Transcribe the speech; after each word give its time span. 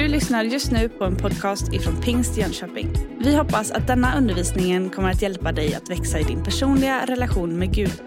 Du 0.00 0.08
lyssnar 0.08 0.44
just 0.44 0.72
nu 0.72 0.88
på 0.88 1.04
en 1.04 1.16
podcast 1.16 1.72
ifrån 1.72 2.00
Pingst 2.02 2.36
Jönköping. 2.36 2.92
Vi 3.18 3.36
hoppas 3.36 3.70
att 3.70 3.86
denna 3.86 4.18
undervisning 4.18 4.90
kommer 4.90 5.10
att 5.10 5.22
hjälpa 5.22 5.52
dig 5.52 5.74
att 5.74 5.90
växa 5.90 6.18
i 6.18 6.22
din 6.22 6.44
personliga 6.44 7.06
relation 7.06 7.58
med 7.58 7.74
Gud. 7.74 8.02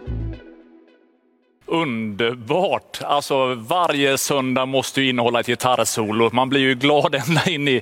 Underbart! 1.73 3.01
Alltså 3.01 3.53
varje 3.53 4.17
söndag 4.17 4.65
måste 4.65 5.01
ju 5.01 5.09
innehålla 5.09 5.39
ett 5.39 5.47
gitarrsolo. 5.47 6.29
Man 6.33 6.49
blir 6.49 6.61
ju 6.61 6.75
glad 6.75 7.15
ända 7.27 7.45
in 7.45 7.67
i... 7.67 7.81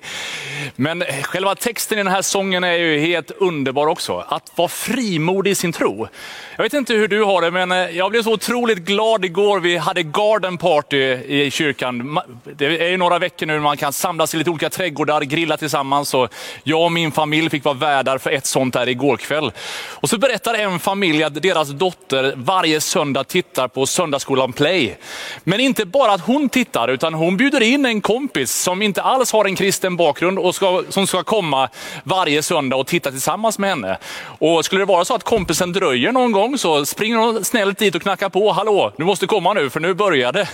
Men 0.75 1.03
själva 1.23 1.55
texten 1.55 1.99
i 1.99 2.03
den 2.03 2.11
här 2.11 2.21
sången 2.21 2.63
är 2.63 2.73
ju 2.73 2.99
helt 2.99 3.31
underbar 3.31 3.87
också. 3.87 4.25
Att 4.27 4.51
vara 4.55 4.67
frimodig 4.67 5.51
i 5.51 5.55
sin 5.55 5.71
tro. 5.71 6.07
Jag 6.55 6.63
vet 6.63 6.73
inte 6.73 6.93
hur 6.93 7.07
du 7.07 7.23
har 7.23 7.41
det, 7.41 7.51
men 7.51 7.71
eh, 7.71 7.77
jag 7.77 8.11
blev 8.11 8.23
så 8.23 8.33
otroligt 8.33 8.77
glad 8.77 9.25
igår. 9.25 9.59
Vi 9.59 9.77
hade 9.77 10.03
garden 10.03 10.57
party 10.57 10.97
i 11.27 11.51
kyrkan. 11.51 12.19
Det 12.43 12.65
är 12.65 12.89
ju 12.89 12.97
några 12.97 13.19
veckor 13.19 13.45
nu 13.45 13.59
man 13.59 13.77
kan 13.77 13.93
samlas 13.93 14.33
i 14.33 14.37
lite 14.37 14.49
olika 14.49 14.69
trädgårdar, 14.69 15.21
grilla 15.21 15.57
tillsammans. 15.57 16.13
Och 16.13 16.33
jag 16.63 16.83
och 16.83 16.91
min 16.91 17.11
familj 17.11 17.49
fick 17.49 17.63
vara 17.63 17.75
värdar 17.75 18.17
för 18.17 18.29
ett 18.29 18.45
sånt 18.45 18.73
där 18.73 18.89
igår 18.89 19.17
kväll. 19.17 19.51
Och 19.89 20.09
så 20.09 20.17
berättar 20.17 20.53
en 20.53 20.79
familj 20.79 21.23
att 21.23 21.41
deras 21.41 21.69
dotter 21.69 22.33
varje 22.35 22.81
söndag 22.81 23.23
tittar 23.23 23.67
på 23.67 23.80
på 23.81 23.87
Söndagsskolan 23.87 24.53
Play. 24.53 24.97
Men 25.43 25.59
inte 25.59 25.85
bara 25.85 26.11
att 26.11 26.21
hon 26.21 26.49
tittar, 26.49 26.87
utan 26.87 27.13
hon 27.13 27.37
bjuder 27.37 27.61
in 27.61 27.85
en 27.85 28.01
kompis 28.01 28.51
som 28.51 28.81
inte 28.81 29.01
alls 29.01 29.31
har 29.31 29.45
en 29.45 29.55
kristen 29.55 29.95
bakgrund 29.95 30.39
och 30.39 30.55
ska, 30.55 30.83
som 30.89 31.07
ska 31.07 31.23
komma 31.23 31.69
varje 32.03 32.43
söndag 32.43 32.75
och 32.75 32.87
titta 32.87 33.11
tillsammans 33.11 33.59
med 33.59 33.69
henne. 33.69 33.97
Och 34.39 34.65
skulle 34.65 34.81
det 34.81 34.85
vara 34.85 35.05
så 35.05 35.15
att 35.15 35.23
kompisen 35.23 35.73
dröjer 35.73 36.11
någon 36.11 36.31
gång 36.31 36.57
så 36.57 36.85
springer 36.85 37.17
hon 37.17 37.45
snällt 37.45 37.77
dit 37.77 37.95
och 37.95 38.01
knackar 38.01 38.29
på. 38.29 38.51
Hallå, 38.51 38.93
du 38.97 39.03
måste 39.03 39.27
komma 39.27 39.53
nu 39.53 39.69
för 39.69 39.79
nu 39.79 39.93
börjar 39.93 40.31
det. 40.31 40.49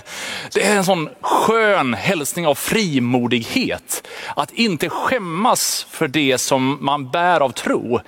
Det 0.53 0.63
är 0.63 0.75
en 0.75 0.85
sån 0.85 1.09
skön 1.21 1.93
hälsning 1.93 2.47
av 2.47 2.55
frimodighet. 2.55 4.07
Att 4.35 4.51
inte 4.51 4.89
skämmas 4.89 5.87
för 5.89 6.07
det 6.07 6.37
som 6.37 6.77
man 6.81 7.11
bär 7.11 7.39
av 7.39 7.49
tro. 7.49 7.99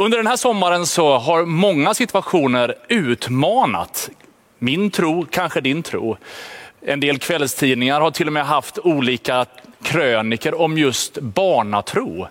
Under 0.00 0.18
den 0.18 0.26
här 0.26 0.36
sommaren 0.36 0.86
så 0.86 1.18
har 1.18 1.44
många 1.44 1.94
situationer 1.94 2.74
utmanat 2.88 4.10
min 4.58 4.90
tro, 4.90 5.26
kanske 5.30 5.60
din 5.60 5.82
tro. 5.82 6.16
En 6.86 7.00
del 7.00 7.18
kvällstidningar 7.18 8.00
har 8.00 8.10
till 8.10 8.26
och 8.26 8.32
med 8.32 8.46
haft 8.46 8.78
olika 8.78 9.46
kröniker 9.82 10.60
om 10.60 10.78
just 10.78 11.18
barnatro. 11.18 12.28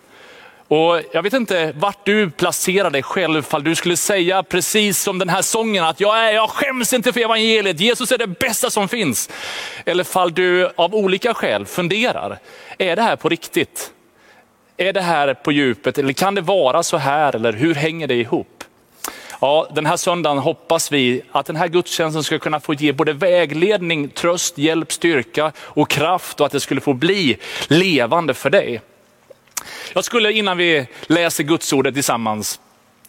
Och 0.68 1.02
jag 1.14 1.24
vet 1.24 1.34
inte 1.34 1.74
vart 1.76 2.06
du 2.06 2.30
placerar 2.30 2.90
dig 2.90 3.04
själv, 3.04 3.42
fall 3.42 3.64
du 3.64 3.76
skulle 3.76 3.98
säga 3.98 4.44
precis 4.44 5.02
som 5.02 5.20
den 5.20 5.30
här 5.30 5.42
sången, 5.42 5.84
att 5.84 6.00
jag, 6.00 6.18
är, 6.20 6.32
jag 6.32 6.50
skäms 6.50 6.94
inte 6.94 7.14
för 7.14 7.22
evangeliet, 7.22 7.80
Jesus 7.80 8.12
är 8.12 8.18
det 8.18 8.28
bästa 8.28 8.70
som 8.70 8.88
finns. 8.88 9.30
Eller 9.86 10.04
fall 10.04 10.34
du 10.34 10.70
av 10.76 10.96
olika 10.96 11.34
skäl 11.34 11.66
funderar, 11.66 12.40
är 12.78 12.96
det 12.96 13.02
här 13.02 13.16
på 13.16 13.30
riktigt? 13.30 13.94
Är 14.82 14.94
det 14.94 15.02
här 15.02 15.34
på 15.34 15.52
djupet 15.52 15.98
eller 15.98 16.14
kan 16.14 16.36
det 16.36 16.42
vara 16.42 16.84
så 16.84 16.98
här 16.98 17.36
eller 17.36 17.54
hur 17.54 17.76
hänger 17.76 18.08
det 18.08 18.16
ihop? 18.16 18.64
Ja, 19.42 19.68
den 19.76 19.86
här 19.86 19.98
söndagen 19.98 20.38
hoppas 20.38 20.92
vi 20.92 21.22
att 21.32 21.46
den 21.46 21.56
här 21.56 21.68
gudstjänsten 21.68 22.24
ska 22.24 22.40
kunna 22.40 22.60
få 22.60 22.74
ge 22.74 22.92
både 22.92 23.14
vägledning, 23.14 24.10
tröst, 24.10 24.58
hjälp, 24.58 24.92
styrka 24.92 25.52
och 25.58 25.90
kraft 25.90 26.40
och 26.40 26.46
att 26.46 26.52
det 26.52 26.60
skulle 26.60 26.82
få 26.82 26.94
bli 26.94 27.38
levande 27.68 28.34
för 28.34 28.50
dig. 28.50 28.82
Jag 29.94 30.04
skulle 30.04 30.32
innan 30.32 30.58
vi 30.58 30.88
läser 31.08 31.44
gudsordet 31.44 31.94
tillsammans 31.94 32.60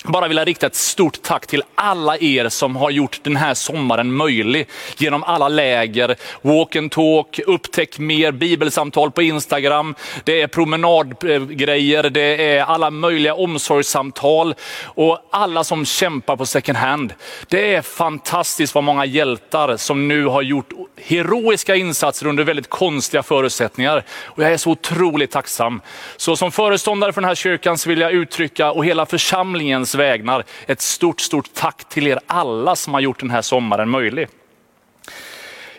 bara 0.05 0.29
vilja 0.29 0.45
rikta 0.45 0.67
ett 0.67 0.75
stort 0.75 1.23
tack 1.23 1.47
till 1.47 1.63
alla 1.75 2.19
er 2.19 2.49
som 2.49 2.77
har 2.77 2.91
gjort 2.91 3.21
den 3.23 3.37
här 3.37 3.55
sommaren 3.55 4.13
möjlig 4.13 4.69
genom 4.97 5.25
alla 5.25 5.49
läger, 5.49 6.17
walk 6.43 6.77
and 6.77 6.91
talk, 6.91 7.41
upptäck 7.47 7.99
mer, 7.99 8.33
bibelsamtal 8.33 9.11
på 9.11 9.23
Instagram, 9.23 9.95
det 10.25 10.43
är 10.43 10.47
promenadgrejer, 10.47 12.11
det 12.11 12.57
är 12.57 12.63
alla 12.63 12.91
möjliga 12.91 13.35
omsorgssamtal 13.35 14.55
och 14.85 15.19
alla 15.31 15.65
som 15.65 15.85
kämpar 15.85 16.37
på 16.37 16.47
second 16.47 16.79
hand. 16.79 17.15
Det 17.49 17.75
är 17.75 17.83
fantastiskt 17.83 18.75
vad 18.75 18.85
många 18.85 19.05
hjältar 19.05 19.77
som 19.77 20.09
nu 20.09 20.27
har 20.27 20.43
gjort 20.43 20.73
heroiska 20.97 21.77
insatser 21.77 22.27
under 22.27 22.45
väldigt 22.45 22.71
konstiga 22.71 23.23
förutsättningar. 23.23 24.05
Och 24.25 24.43
jag 24.43 24.53
är 24.53 24.57
så 24.57 24.71
otroligt 24.71 25.31
tacksam. 25.31 25.81
Så 26.17 26.37
som 26.37 26.53
föreståndare 26.53 27.13
för 27.13 27.21
den 27.21 27.29
här 27.29 27.35
kyrkan 27.35 27.79
så 27.79 27.89
vill 27.89 28.01
jag 28.01 28.13
uttrycka 28.13 28.73
och 28.73 28.85
hela 28.85 29.07
församlingen 29.07 29.87
vägnar 29.95 30.45
ett 30.67 30.81
stort, 30.81 31.21
stort 31.21 31.55
tack 31.55 31.89
till 31.89 32.07
er 32.07 32.19
alla 32.27 32.77
som 32.77 32.95
har 32.95 33.01
gjort 33.01 33.21
den 33.21 33.31
här 33.31 33.43
sommaren 33.43 33.89
möjlig. 33.89 34.29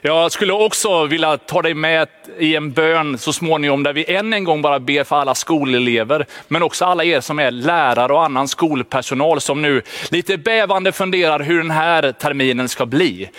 Jag 0.04 0.32
skulle 0.32 0.54
också 0.54 1.06
vilja 1.06 1.38
ta 1.38 1.62
dig 1.62 1.74
med 1.74 2.08
i 2.40 2.56
en 2.56 2.72
bön 2.72 3.18
så 3.18 3.34
småningom 3.34 3.84
där 3.84 3.94
vi 3.94 4.14
än 4.14 4.34
en 4.34 4.44
gång 4.44 4.62
bara 4.62 4.80
ber 4.80 5.04
för 5.04 5.16
alla 5.16 5.36
skolelever, 5.36 6.26
men 6.48 6.64
också 6.64 6.86
alla 6.86 7.04
er 7.04 7.22
som 7.22 7.40
är 7.40 7.52
lärare 7.52 8.14
och 8.14 8.26
annan 8.26 8.48
skolpersonal 8.48 9.42
som 9.42 9.62
nu 9.62 9.82
lite 10.10 10.38
bävande 10.38 10.92
funderar 10.92 11.40
hur 11.40 11.58
den 11.58 11.72
här 11.72 12.12
terminen 12.12 12.70
ska 12.70 12.86
bli. 12.86 13.30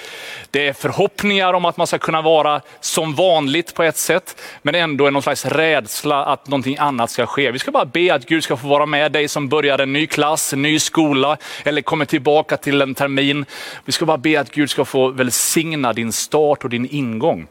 Det 0.51 0.69
är 0.69 0.73
förhoppningar 0.73 1.53
om 1.53 1.65
att 1.65 1.77
man 1.77 1.87
ska 1.87 1.99
kunna 1.99 2.23
vara 2.23 2.61
som 2.81 3.15
vanligt 3.15 3.75
på 3.75 3.83
ett 3.83 3.97
sätt, 3.97 4.37
men 4.63 4.75
ändå 4.75 5.11
någon 5.11 5.23
slags 5.23 5.47
rädsla 5.47 6.25
att 6.25 6.49
någonting 6.49 6.77
annat 6.79 7.11
ska 7.11 7.27
ske. 7.27 7.51
Vi 7.51 7.59
ska 7.59 7.71
bara 7.71 7.85
be 7.85 8.15
att 8.15 8.27
Gud 8.27 8.45
ska 8.45 8.57
få 8.57 8.67
vara 8.67 8.87
med 8.87 9.13
dig 9.13 9.29
som 9.29 9.49
börjar 9.49 9.79
en 9.79 9.93
ny 9.93 10.07
klass, 10.07 10.53
en 10.53 10.63
ny 10.63 10.79
skola 10.79 11.37
eller 11.65 11.83
kommer 11.83 12.05
tillbaka 12.05 12.57
till 12.57 12.83
en 12.83 12.95
termin. 12.95 13.45
Vi 13.85 13.93
ska 13.93 14.07
bara 14.07 14.19
be 14.19 14.41
att 14.41 14.51
Gud 14.51 14.71
ska 14.71 14.85
få 14.85 15.09
välsigna 15.09 15.93
din 15.93 16.13
stad, 16.13 16.52
start 16.53 16.65
och 16.65 16.71
din 16.71 16.89
ingång. 16.91 17.47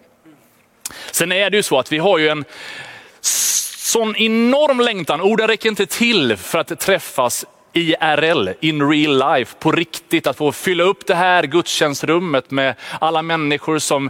Sen 1.11 1.31
är 1.31 1.49
det 1.49 1.57
ju 1.57 1.63
så 1.63 1.79
att 1.79 1.91
vi 1.91 1.97
har 1.97 2.17
ju 2.17 2.27
en 2.27 2.45
sån 3.77 4.15
enorm 4.15 4.79
längtan, 4.79 5.21
oh, 5.21 5.25
orden 5.25 5.47
räcker 5.47 5.69
inte 5.69 5.85
till 5.85 6.37
för 6.37 6.59
att 6.59 6.79
träffas 6.79 7.45
IRL, 7.73 8.49
in 8.59 8.89
real 8.89 9.37
life, 9.37 9.55
på 9.59 9.71
riktigt. 9.71 10.27
Att 10.27 10.37
få 10.37 10.51
fylla 10.51 10.83
upp 10.83 11.07
det 11.07 11.15
här 11.15 11.43
gudstjänstrummet 11.43 12.51
med 12.51 12.75
alla 12.99 13.21
människor 13.21 13.79
som 13.79 14.09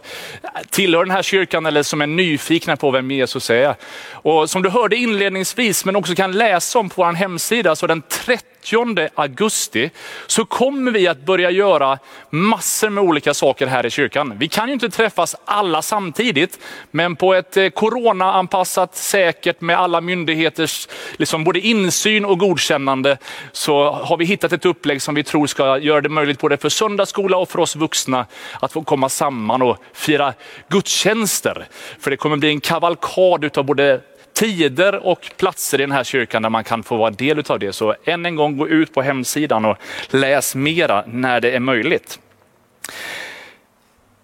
tillhör 0.70 1.06
den 1.06 1.12
här 1.12 1.24
kyrkan 1.24 1.66
eller 1.66 1.84
som 1.84 2.02
är 2.02 2.08
nyfikna 2.08 2.78
på 2.78 2.92
vem 2.92 3.12
Jesus 3.12 3.50
är. 3.50 3.76
Och 4.12 4.50
som 4.50 4.62
du 4.62 4.70
hörde 4.70 4.96
inledningsvis, 4.96 5.86
men 5.86 5.96
också 5.96 6.16
kan 6.16 6.32
läsa 6.32 6.80
om 6.80 6.90
på 6.90 7.04
vår 7.04 7.14
hemsida, 7.14 7.76
så 7.76 7.88
den 7.88 8.02
30 8.02 8.46
30 8.62 9.10
augusti 9.16 9.90
så 10.28 10.46
kommer 10.46 10.92
vi 10.92 11.08
att 11.08 11.26
börja 11.26 11.52
göra 11.52 12.00
massor 12.30 12.90
med 12.90 13.04
olika 13.04 13.34
saker 13.34 13.68
här 13.68 13.86
i 13.86 13.90
kyrkan. 13.90 14.34
Vi 14.38 14.48
kan 14.48 14.68
ju 14.68 14.74
inte 14.74 14.90
träffas 14.90 15.36
alla 15.46 15.82
samtidigt, 15.82 16.60
men 16.92 17.16
på 17.16 17.34
ett 17.34 17.58
eh, 17.58 17.70
coronaanpassat, 17.70 18.96
säkert 18.96 19.62
med 19.62 19.78
alla 19.78 20.02
myndigheters 20.02 20.88
liksom 21.18 21.44
både 21.44 21.60
insyn 21.60 22.26
och 22.26 22.40
godkännande 22.40 23.18
så 23.52 23.92
har 23.92 24.18
vi 24.18 24.26
hittat 24.26 24.54
ett 24.54 24.66
upplägg 24.66 25.02
som 25.02 25.16
vi 25.16 25.24
tror 25.24 25.48
ska 25.48 25.78
göra 25.78 26.02
det 26.02 26.10
möjligt 26.10 26.40
både 26.40 26.58
för 26.58 26.70
söndagsskola 26.70 27.38
och 27.38 27.50
för 27.50 27.60
oss 27.60 27.76
vuxna 27.76 28.26
att 28.60 28.74
få 28.74 28.84
komma 28.84 29.10
samman 29.10 29.62
och 29.62 29.78
fira 29.94 30.34
gudstjänster. 30.70 31.68
För 32.00 32.12
det 32.12 32.18
kommer 32.18 32.38
bli 32.38 32.50
en 32.50 32.62
kavalkad 32.62 33.44
utav 33.44 33.66
både 33.66 34.02
tider 34.34 34.96
och 34.96 35.32
platser 35.38 35.82
i 35.82 35.84
den 35.84 35.92
här 35.92 36.04
kyrkan 36.04 36.42
där 36.42 36.50
man 36.50 36.64
kan 36.64 36.84
få 36.84 36.98
vara 36.98 37.10
del 37.10 37.44
av 37.48 37.60
det. 37.60 37.74
Så 37.74 37.96
än 38.04 38.26
en 38.26 38.36
gång 38.36 38.58
gå 38.58 38.68
ut 38.68 38.94
på 38.94 39.02
hemsidan 39.02 39.66
och 39.66 39.78
läs 40.10 40.56
mera 40.56 41.04
när 41.08 41.40
det 41.40 41.52
är 41.52 41.60
möjligt. 41.60 42.20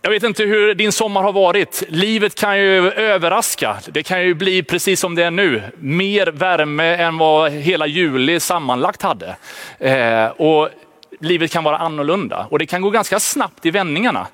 Jag 0.01 0.11
vet 0.11 0.23
inte 0.23 0.43
hur 0.43 0.73
din 0.73 0.91
sommar 0.91 1.23
har 1.23 1.33
varit. 1.33 1.83
Livet 1.87 2.35
kan 2.35 2.59
ju 2.59 2.91
överraska. 2.91 3.77
Det 3.87 4.03
kan 4.03 4.23
ju 4.23 4.33
bli 4.33 4.63
precis 4.63 4.99
som 4.99 5.15
det 5.15 5.23
är 5.23 5.31
nu. 5.31 5.61
Mer 5.77 6.27
värme 6.27 6.95
än 6.95 7.17
vad 7.17 7.51
hela 7.51 7.87
juli 7.87 8.39
sammanlagt 8.39 9.01
hade. 9.01 9.35
Eh, 9.79 10.25
och 10.25 10.69
livet 11.19 11.51
kan 11.51 11.63
vara 11.63 11.77
annorlunda 11.77 12.47
och 12.49 12.59
det 12.59 12.65
kan 12.65 12.81
gå 12.81 12.89
ganska 12.89 13.19
snabbt 13.19 13.65
i 13.65 13.71
vändningarna. 13.71 14.27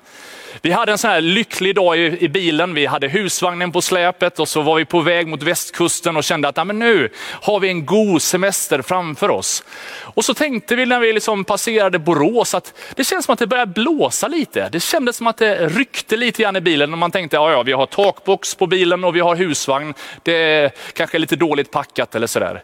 Vi 0.62 0.70
hade 0.70 0.92
en 0.92 0.98
sån 0.98 1.10
här 1.10 1.20
lycklig 1.20 1.74
dag 1.74 1.98
i, 1.98 2.24
i, 2.24 2.28
bilen. 2.28 2.74
Vi 2.74 2.86
hade 2.86 3.08
husvagnen 3.08 3.72
på 3.72 3.82
släpet 3.82 4.38
och 4.38 4.48
så 4.48 4.62
var 4.62 4.76
vi 4.76 4.84
på 4.84 5.00
väg 5.00 5.26
mot 5.26 5.42
västkusten 5.42 6.16
och 6.16 6.24
kände 6.24 6.48
att 6.48 6.66
nu 6.66 7.10
har 7.40 7.60
vi 7.60 7.68
en 7.68 7.86
god 7.86 8.22
semester 8.22 8.82
framför 8.82 9.30
oss. 9.30 9.64
Och 10.00 10.24
så 10.24 10.34
tänkte 10.34 10.76
vi 10.76 10.86
när 10.86 11.00
vi 11.00 11.12
liksom 11.12 11.44
passerade 11.44 11.98
Borås 11.98 12.54
att 12.54 12.74
det 12.94 13.04
känns 13.04 13.24
som 13.24 13.32
att 13.32 13.38
det 13.38 13.46
börjar 13.46 13.66
blåsa 13.66 14.28
lite. 14.28 14.68
Det 14.72 14.80
kändes 14.80 15.16
som 15.16 15.26
att 15.26 15.36
det 15.36 15.68
ryckte 15.68 16.16
lite 16.16 16.42
grann 16.42 16.56
i 16.56 16.60
bilen 16.60 16.92
och 16.92 16.98
man 16.98 17.10
tänkte 17.10 17.36
ja, 17.36 17.52
ja, 17.52 17.62
vi 17.62 17.72
har 17.72 17.86
takbox 17.86 18.54
på 18.54 18.66
bilen 18.66 19.04
och 19.04 19.16
vi 19.16 19.20
har 19.20 19.36
husvagn. 19.36 19.94
Det 20.22 20.32
är 20.32 20.70
kanske 20.92 21.18
lite 21.18 21.36
dåligt 21.36 21.70
packat 21.70 22.14
eller 22.14 22.26
sådär. 22.26 22.62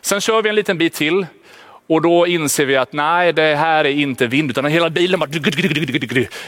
Sen 0.00 0.20
kör 0.20 0.42
vi 0.42 0.48
en 0.48 0.54
liten 0.54 0.78
bit 0.78 0.94
till 0.94 1.26
och 1.86 2.02
då 2.02 2.26
inser 2.26 2.66
vi 2.66 2.76
att 2.76 2.92
nej, 2.92 3.32
det 3.32 3.56
här 3.56 3.84
är 3.84 3.90
inte 3.90 4.26
vind, 4.26 4.50
utan 4.50 4.64
hela 4.64 4.90
bilen 4.90 5.20
bara 5.20 5.30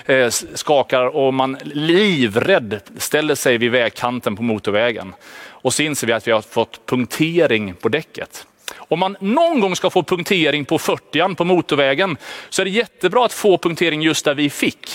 eh, 0.07 0.29
skakar 0.55 1.17
och 1.17 1.35
man 1.35 1.59
livrädd 1.63 2.81
ställer 2.99 3.35
sig 3.35 3.59
vid 3.59 3.71
vägkanten 3.71 4.37
på 4.37 4.43
motorvägen. 4.43 5.15
Och 5.47 5.75
så 5.75 5.83
inser 5.83 6.07
vi 6.07 6.13
att 6.13 6.27
vi 6.27 6.33
har 6.33 6.43
fått 6.43 6.87
punktering 6.87 7.75
på 7.75 7.89
däcket. 7.89 8.47
Om 8.77 8.99
man 8.99 9.17
någon 9.21 9.61
gång 9.61 9.77
ska 9.77 9.91
få 9.91 10.03
punktering 10.03 10.65
på 10.65 10.79
40 10.79 11.35
på 11.35 11.45
motorvägen 11.45 12.17
så 12.49 12.63
är 12.63 12.65
det 12.65 12.71
jättebra 12.71 13.25
att 13.25 13.33
få 13.33 13.59
punktering 13.59 14.03
just 14.03 14.25
där 14.25 14.35
vi 14.35 14.51
fick. 14.51 14.89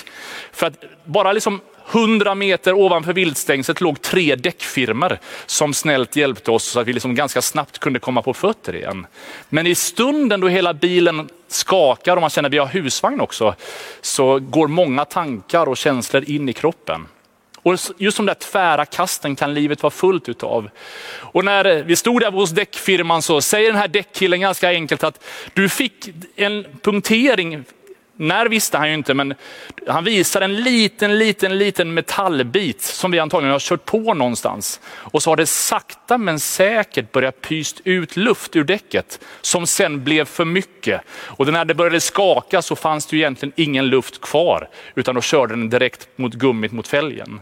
För 0.52 0.68
att 0.68 0.84
bara 1.06 1.32
liksom 1.32 1.62
100 1.92 2.36
meter 2.36 2.74
ovanför 2.74 3.14
viltstängslet 3.14 3.82
låg 3.82 4.02
tre 4.02 4.36
däckfirmer 4.36 5.20
som 5.46 5.74
snällt 5.74 6.16
hjälpte 6.16 6.52
oss 6.52 6.64
så 6.64 6.80
att 6.80 6.88
vi 6.88 6.94
liksom 6.94 7.16
ganska 7.16 7.42
snabbt 7.42 7.80
kunde 7.80 8.00
komma 8.00 8.22
på 8.22 8.34
fötter 8.34 8.76
igen. 8.76 9.08
Men 9.50 9.68
i 9.68 9.76
stunden 9.76 10.40
då 10.40 10.48
hela 10.48 10.74
bilen 10.74 11.30
skakar 11.48 12.16
och 12.16 12.22
man 12.22 12.30
känner 12.30 12.50
att 12.50 12.54
vi 12.54 12.58
har 12.58 12.68
husvagn 12.68 13.22
också, 13.22 13.56
så 14.02 14.40
går 14.40 14.68
många 14.68 15.06
tankar 15.06 15.70
och 15.70 15.78
känslor 15.78 16.24
in 16.24 16.50
i 16.50 16.54
kroppen. 16.54 17.08
Och 17.62 17.78
just 17.98 18.18
de 18.18 18.26
där 18.26 18.34
tvära 18.34 18.86
kasten 18.86 19.36
kan 19.36 19.54
livet 19.54 19.84
vara 19.84 19.92
fullt 19.92 20.30
utav. 20.30 20.70
Och 21.12 21.46
när 21.46 21.84
vi 21.84 21.96
stod 21.96 22.22
där 22.22 22.32
hos 22.32 22.50
däckfirman 22.50 23.22
så 23.22 23.42
säger 23.42 23.68
den 23.68 23.82
här 23.82 23.88
däckkillen 23.88 24.42
ganska 24.42 24.70
enkelt 24.70 25.04
att 25.04 25.24
du 25.54 25.70
fick 25.70 26.10
en 26.36 26.66
punktering 26.82 27.64
när 28.20 28.46
visste 28.46 28.78
han 28.78 28.88
ju 28.88 28.94
inte, 28.94 29.14
men 29.14 29.34
han 29.88 30.04
visar 30.04 30.42
en 30.42 30.56
liten, 30.56 31.18
liten, 31.18 31.58
liten 31.58 31.94
metallbit 31.94 32.82
som 32.82 33.12
vi 33.12 33.20
antagligen 33.20 33.52
har 33.52 33.60
kört 33.60 33.86
på 33.86 34.14
någonstans. 34.14 34.80
Och 34.86 35.24
så 35.24 35.32
har 35.32 35.38
det 35.38 35.46
sakta 35.46 36.18
men 36.18 36.40
säkert 36.40 37.12
börjat 37.12 37.42
pyst 37.42 37.82
ut 37.84 38.18
luft 38.18 38.56
ur 38.56 38.64
däcket 38.64 39.20
som 39.42 39.68
sen 39.68 40.04
blev 40.04 40.26
för 40.26 40.46
mycket. 40.46 41.02
Och 41.12 41.54
när 41.54 41.66
det 41.66 41.74
började 41.74 42.02
skaka 42.02 42.62
så 42.62 42.76
fanns 42.76 43.06
det 43.06 43.16
ju 43.16 43.22
egentligen 43.22 43.54
ingen 43.56 43.88
luft 43.88 44.22
kvar, 44.22 44.70
utan 44.96 45.16
då 45.16 45.22
körde 45.22 45.54
den 45.54 45.70
direkt 45.70 46.08
mot 46.16 46.34
gummit 46.34 46.72
mot 46.72 46.88
fälgen. 46.88 47.42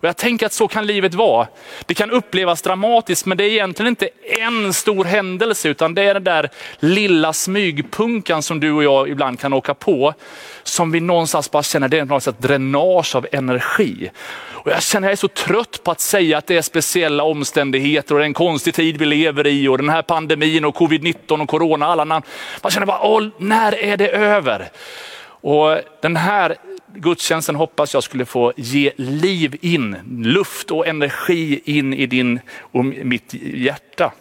Och 0.00 0.08
jag 0.08 0.16
tänker 0.16 0.46
att 0.46 0.52
så 0.52 0.68
kan 0.68 0.86
livet 0.86 1.14
vara. 1.14 1.46
Det 1.86 1.94
kan 1.94 2.10
upplevas 2.10 2.62
dramatiskt, 2.62 3.26
men 3.26 3.38
det 3.38 3.44
är 3.44 3.48
egentligen 3.48 3.88
inte 3.88 4.08
en 4.40 4.72
stor 4.72 5.04
händelse, 5.04 5.68
utan 5.68 5.94
det 5.94 6.02
är 6.02 6.14
den 6.14 6.24
där 6.24 6.50
lilla 6.78 7.32
smygpunkan 7.32 8.42
som 8.42 8.60
du 8.60 8.72
och 8.72 8.84
jag 8.84 9.08
ibland 9.08 9.40
kan 9.40 9.52
åka 9.52 9.74
på, 9.74 10.14
som 10.62 10.92
vi 10.92 11.00
någonstans 11.00 11.50
bara 11.50 11.62
känner, 11.62 11.88
det 11.88 11.98
är 11.98 12.04
något 12.04 12.22
slags 12.22 12.38
dränage 12.38 13.16
av 13.16 13.26
energi. 13.32 14.10
Och 14.62 14.70
jag 14.70 14.82
känner 14.82 15.08
jag 15.08 15.12
är 15.12 15.16
så 15.16 15.28
trött 15.28 15.80
på 15.84 15.90
att 15.90 16.00
säga 16.00 16.38
att 16.38 16.46
det 16.46 16.56
är 16.56 16.62
speciella 16.62 17.24
omständigheter 17.24 18.14
och 18.14 18.18
det 18.18 18.24
är 18.24 18.26
en 18.26 18.34
konstig 18.34 18.74
tid 18.74 18.96
vi 18.96 19.06
lever 19.06 19.46
i 19.46 19.68
och 19.68 19.78
den 19.78 19.88
här 19.88 20.02
pandemin 20.02 20.64
och 20.64 20.76
covid-19 20.76 21.42
och 21.42 21.48
corona, 21.48 21.86
alla 21.86 22.04
namn. 22.04 22.26
Man 22.62 22.70
känner 22.70 22.86
bara, 22.86 23.30
när 23.38 23.84
är 23.84 23.96
det 23.96 24.08
över? 24.08 24.70
Och 25.42 25.78
den 26.00 26.16
här 26.16 26.56
gudstjänsten 26.94 27.54
hoppas 27.54 27.94
jag 27.94 28.02
skulle 28.02 28.24
få 28.24 28.52
ge 28.56 28.92
liv 28.96 29.56
in, 29.60 29.96
luft 30.24 30.70
och 30.70 30.86
energi 30.86 31.60
in 31.64 31.94
i 31.94 32.06
din 32.06 32.40
och 32.60 32.84
mitt 32.84 33.34
hjärta. 33.34 34.12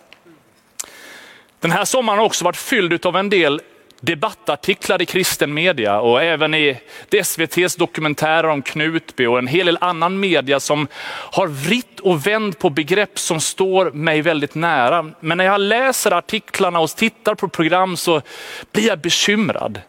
Den 1.60 1.72
här 1.72 1.86
sommaren 1.86 2.20
har 2.20 2.26
också 2.26 2.46
varit 2.46 2.58
fylld 2.58 3.06
av 3.06 3.16
en 3.16 3.30
del 3.30 3.62
debattartiklar 4.02 5.02
i 5.02 5.06
kristen 5.06 5.54
media 5.54 6.00
och 6.00 6.24
även 6.24 6.54
i 6.54 6.78
SVTs 7.12 7.76
dokumentärer 7.76 8.48
om 8.48 8.62
Knutby 8.62 9.26
och 9.26 9.40
en 9.40 9.48
hel 9.48 9.66
del 9.66 9.78
annan 9.82 10.20
media 10.20 10.60
som 10.60 10.88
har 11.32 11.48
vritt 11.48 12.00
och 12.00 12.28
vänt 12.28 12.60
på 12.60 12.70
begrepp 12.70 13.20
som 13.20 13.42
står 13.42 13.92
mig 13.92 14.22
väldigt 14.22 14.56
nära. 14.56 15.12
Men 15.20 15.38
när 15.38 15.46
jag 15.46 15.62
läser 15.62 16.12
artiklarna 16.12 16.80
och 16.80 16.90
tittar 16.90 17.36
på 17.36 17.48
program 17.48 17.98
så 17.98 18.22
blir 18.72 18.88
jag 18.88 19.00
bekymrad. 19.00 19.82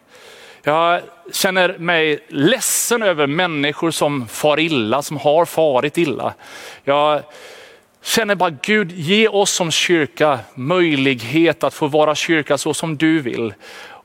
Jag 0.63 1.01
känner 1.33 1.77
mig 1.77 2.19
ledsen 2.27 3.03
över 3.03 3.27
människor 3.27 3.91
som 3.91 4.27
far 4.27 4.59
illa, 4.59 5.01
som 5.01 5.17
har 5.17 5.45
farit 5.45 5.97
illa. 5.97 6.33
Jag 6.83 7.21
känner 8.03 8.35
bara 8.35 8.49
Gud, 8.49 8.91
ge 8.91 9.27
oss 9.27 9.51
som 9.51 9.71
kyrka 9.71 10.39
möjlighet 10.55 11.63
att 11.63 11.73
få 11.73 11.87
vara 11.87 12.15
kyrka 12.15 12.57
så 12.57 12.73
som 12.73 12.97
du 12.97 13.19
vill. 13.19 13.53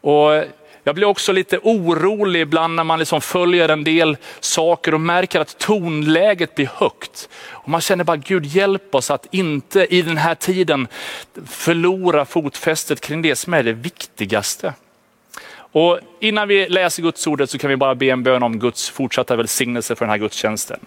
Och 0.00 0.44
jag 0.84 0.94
blir 0.94 1.06
också 1.06 1.32
lite 1.32 1.58
orolig 1.62 2.40
ibland 2.40 2.74
när 2.74 2.84
man 2.84 2.98
liksom 2.98 3.20
följer 3.20 3.68
en 3.68 3.84
del 3.84 4.16
saker 4.40 4.94
och 4.94 5.00
märker 5.00 5.40
att 5.40 5.58
tonläget 5.58 6.54
blir 6.54 6.70
högt. 6.74 7.28
Och 7.48 7.68
man 7.68 7.80
känner 7.80 8.04
bara 8.04 8.16
Gud 8.16 8.46
hjälp 8.46 8.94
oss 8.94 9.10
att 9.10 9.26
inte 9.30 9.94
i 9.94 10.02
den 10.02 10.16
här 10.16 10.34
tiden 10.34 10.88
förlora 11.46 12.24
fotfästet 12.24 13.00
kring 13.00 13.22
det 13.22 13.36
som 13.36 13.54
är 13.54 13.62
det 13.62 13.72
viktigaste. 13.72 14.74
Och 15.76 15.98
innan 16.20 16.48
vi 16.48 16.68
läser 16.68 17.02
Guds 17.02 17.26
ordet 17.26 17.50
så 17.50 17.58
kan 17.58 17.70
vi 17.70 17.76
bara 17.76 17.94
be 17.94 18.06
en 18.06 18.22
bön 18.22 18.42
om 18.42 18.58
Guds 18.58 18.90
fortsatta 18.90 19.36
välsignelse 19.36 19.94
för 19.94 20.04
den 20.04 20.10
här 20.10 20.18
gudstjänsten. 20.18 20.80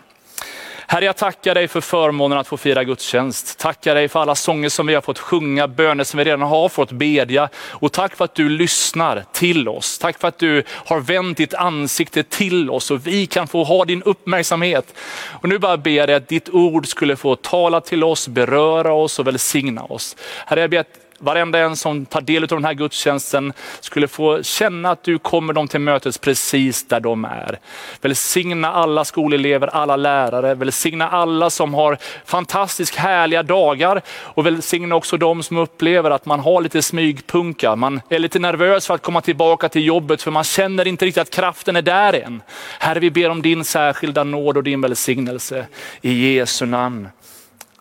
Herre, 0.88 1.06
jag 1.06 1.18
tackar 1.18 1.56
dig 1.56 1.68
för 1.68 1.82
förmånen 1.82 2.38
att 2.38 2.48
få 2.48 2.58
fira 2.58 2.84
gudstjänst. 2.84 3.60
Tackar 3.60 3.96
dig 3.96 4.08
för 4.08 4.20
alla 4.20 4.36
sånger 4.36 4.70
som 4.70 4.88
vi 4.88 4.94
har 4.94 5.02
fått 5.02 5.20
sjunga, 5.20 5.68
böner 5.68 6.04
som 6.04 6.18
vi 6.18 6.24
redan 6.24 6.42
har 6.42 6.70
fått 6.70 6.92
bedja. 6.92 7.50
Och 7.56 7.92
tack 7.92 8.16
för 8.16 8.26
att 8.26 8.36
du 8.36 8.50
lyssnar 8.50 9.24
till 9.32 9.68
oss. 9.68 10.00
Tack 10.00 10.20
för 10.20 10.28
att 10.28 10.40
du 10.40 10.64
har 10.70 11.00
vänt 11.00 11.38
ditt 11.38 11.54
ansikte 11.54 12.24
till 12.24 12.70
oss 12.70 12.92
och 12.92 13.08
vi 13.08 13.26
kan 13.26 13.48
få 13.48 13.64
ha 13.64 13.86
din 13.86 14.04
uppmärksamhet. 14.04 14.94
Och 15.28 15.50
nu 15.50 15.58
bara 15.58 15.78
ber 15.78 15.92
jag 15.92 16.10
dig 16.10 16.16
att 16.16 16.28
ditt 16.28 16.50
ord 16.50 16.88
skulle 16.88 17.16
få 17.16 17.36
tala 17.36 17.82
till 17.82 18.04
oss, 18.04 18.28
beröra 18.28 18.94
oss 18.94 19.20
och 19.20 19.28
välsigna 19.28 19.84
oss. 19.84 20.16
Herre, 20.46 20.62
jag 20.62 20.70
ber 20.70 20.80
att 20.80 21.09
varenda 21.20 21.60
en 21.60 21.76
som 21.76 22.06
tar 22.06 22.22
del 22.22 22.44
av 22.44 22.50
den 22.50 22.66
här 22.66 22.74
gudstjänsten 22.74 23.54
skulle 23.80 24.08
få 24.08 24.44
känna 24.44 24.92
att 24.92 25.04
du 25.04 25.20
kommer 25.20 25.54
dem 25.54 25.68
till 25.68 25.80
mötes 25.80 26.18
precis 26.18 26.88
där 26.88 27.00
de 27.00 27.26
är. 27.26 27.60
Välsigna 28.02 28.72
alla 28.72 29.06
skolelever, 29.06 29.68
alla 29.68 29.96
lärare, 29.96 30.56
välsigna 30.56 31.10
alla 31.10 31.50
som 31.50 31.74
har 31.74 31.98
fantastiskt 32.26 32.96
härliga 32.96 33.44
dagar 33.44 34.02
och 34.22 34.46
välsigna 34.46 34.96
också 34.96 35.18
de 35.18 35.44
som 35.44 35.58
upplever 35.58 36.12
att 36.12 36.26
man 36.26 36.40
har 36.40 36.62
lite 36.62 36.82
smygpunka. 36.82 37.76
Man 37.76 38.02
är 38.10 38.20
lite 38.20 38.40
nervös 38.40 38.88
för 38.88 38.94
att 38.94 39.02
komma 39.02 39.22
tillbaka 39.22 39.70
till 39.70 39.86
jobbet 39.86 40.22
för 40.22 40.32
man 40.32 40.44
känner 40.44 40.88
inte 40.88 41.06
riktigt 41.06 41.22
att 41.22 41.30
kraften 41.30 41.76
är 41.76 41.82
där 41.82 42.14
än. 42.14 42.42
Herre, 42.80 43.00
vi 43.00 43.12
ber 43.12 43.30
om 43.30 43.42
din 43.42 43.64
särskilda 43.64 44.24
nåd 44.24 44.58
och 44.58 44.64
din 44.64 44.82
välsignelse. 44.82 45.68
I 46.02 46.36
Jesu 46.36 46.66
namn. 46.66 47.10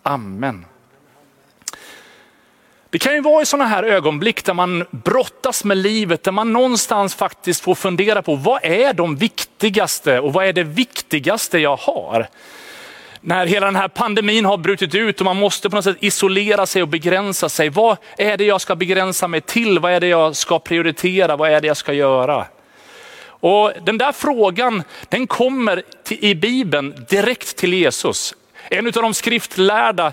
Amen. 0.02 0.64
Det 2.90 2.98
kan 2.98 3.14
ju 3.14 3.20
vara 3.20 3.42
i 3.42 3.46
sådana 3.46 3.68
här 3.68 3.82
ögonblick 3.82 4.44
där 4.44 4.54
man 4.54 4.84
brottas 4.90 5.64
med 5.64 5.76
livet, 5.76 6.22
där 6.22 6.32
man 6.32 6.52
någonstans 6.52 7.14
faktiskt 7.14 7.60
får 7.60 7.74
fundera 7.74 8.22
på 8.22 8.34
vad 8.34 8.64
är 8.64 8.92
de 8.92 9.16
viktigaste 9.16 10.20
och 10.20 10.32
vad 10.32 10.46
är 10.46 10.52
det 10.52 10.62
viktigaste 10.62 11.58
jag 11.58 11.76
har? 11.76 12.28
När 13.20 13.46
hela 13.46 13.66
den 13.66 13.76
här 13.76 13.88
pandemin 13.88 14.44
har 14.44 14.56
brutit 14.56 14.94
ut 14.94 15.20
och 15.20 15.24
man 15.24 15.36
måste 15.36 15.70
på 15.70 15.76
något 15.76 15.84
sätt 15.84 15.96
isolera 16.00 16.66
sig 16.66 16.82
och 16.82 16.88
begränsa 16.88 17.48
sig. 17.48 17.68
Vad 17.68 17.96
är 18.18 18.36
det 18.36 18.44
jag 18.44 18.60
ska 18.60 18.76
begränsa 18.76 19.28
mig 19.28 19.40
till? 19.40 19.78
Vad 19.78 19.92
är 19.92 20.00
det 20.00 20.08
jag 20.08 20.36
ska 20.36 20.58
prioritera? 20.58 21.36
Vad 21.36 21.50
är 21.50 21.60
det 21.60 21.66
jag 21.66 21.76
ska 21.76 21.92
göra? 21.92 22.46
Och 23.40 23.72
Den 23.82 23.98
där 23.98 24.12
frågan 24.12 24.82
den 25.08 25.26
kommer 25.26 25.82
till, 26.04 26.24
i 26.24 26.34
Bibeln 26.34 27.06
direkt 27.08 27.56
till 27.56 27.74
Jesus. 27.74 28.34
En 28.70 28.86
av 28.86 28.92
de 28.92 29.14
skriftlärda, 29.14 30.12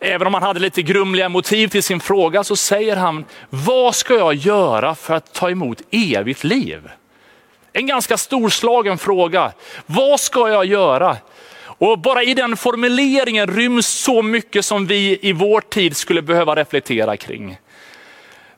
även 0.00 0.26
om 0.26 0.34
han 0.34 0.42
hade 0.42 0.60
lite 0.60 0.82
grumliga 0.82 1.28
motiv 1.28 1.68
till 1.68 1.82
sin 1.82 2.00
fråga, 2.00 2.44
så 2.44 2.56
säger 2.56 2.96
han, 2.96 3.24
vad 3.50 3.94
ska 3.94 4.14
jag 4.14 4.34
göra 4.34 4.94
för 4.94 5.14
att 5.14 5.32
ta 5.32 5.50
emot 5.50 5.82
evigt 5.90 6.44
liv? 6.44 6.90
En 7.72 7.86
ganska 7.86 8.16
storslagen 8.16 8.98
fråga. 8.98 9.52
Vad 9.86 10.20
ska 10.20 10.48
jag 10.48 10.64
göra? 10.64 11.16
Och 11.62 11.98
bara 11.98 12.22
i 12.22 12.34
den 12.34 12.56
formuleringen 12.56 13.46
ryms 13.46 13.86
så 13.86 14.22
mycket 14.22 14.64
som 14.64 14.86
vi 14.86 15.18
i 15.22 15.32
vår 15.32 15.60
tid 15.60 15.96
skulle 15.96 16.22
behöva 16.22 16.54
reflektera 16.54 17.16
kring. 17.16 17.58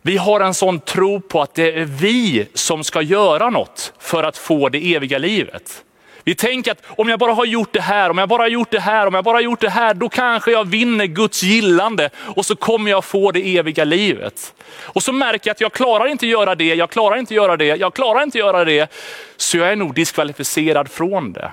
Vi 0.03 0.17
har 0.17 0.41
en 0.41 0.55
sån 0.55 0.81
tro 0.81 1.21
på 1.21 1.43
att 1.43 1.55
det 1.55 1.73
är 1.73 1.85
vi 1.85 2.47
som 2.55 2.85
ska 2.85 3.03
göra 3.03 3.51
något 3.51 3.93
för 3.99 4.23
att 4.23 4.39
få 4.39 4.69
det 4.69 4.95
eviga 4.95 5.19
livet. 5.19 5.85
Vi 6.25 6.35
tänker 6.35 6.73
att 6.73 6.83
om 6.87 7.09
jag 7.09 7.19
bara 7.19 7.33
har 7.33 7.45
gjort 7.45 7.73
det 7.73 7.81
här, 7.81 8.11
om 8.11 8.19
jag 8.19 8.29
bara 8.29 8.43
har 8.43 8.49
gjort 8.49 8.71
det 8.71 8.81
här, 8.81 9.07
om 9.07 9.15
jag 9.15 9.25
bara 9.25 9.37
har 9.37 9.43
gjort 9.43 9.61
det 9.61 9.71
här, 9.71 9.95
då 9.95 10.09
kanske 10.09 10.51
jag 10.51 10.69
vinner 10.69 11.07
Guds 11.07 11.43
gillande 11.43 12.11
och 12.17 12.47
så 12.47 12.57
kommer 12.57 12.91
jag 12.91 13.05
få 13.05 13.31
det 13.31 13.57
eviga 13.57 13.85
livet. 13.85 14.55
Och 14.83 15.03
så 15.03 15.13
märker 15.13 15.49
jag 15.49 15.55
att 15.55 15.61
jag 15.61 15.73
klarar 15.73 16.07
inte 16.07 16.27
göra 16.27 16.55
det, 16.55 16.75
jag 16.75 16.91
klarar 16.91 17.17
inte 17.17 17.35
göra 17.35 17.57
det, 17.57 17.67
jag 17.67 17.95
klarar 17.95 18.23
inte 18.23 18.39
göra 18.39 18.65
det. 18.65 18.93
Så 19.37 19.59
jag 19.59 19.73
är 19.73 19.77
nog 19.77 19.95
diskvalificerad 19.95 20.89
från 20.89 21.33
det. 21.33 21.53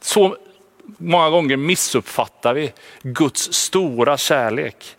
Så 0.00 0.36
många 0.98 1.30
gånger 1.30 1.56
missuppfattar 1.56 2.54
vi 2.54 2.72
Guds 3.02 3.52
stora 3.52 4.16
kärlek. 4.16 4.96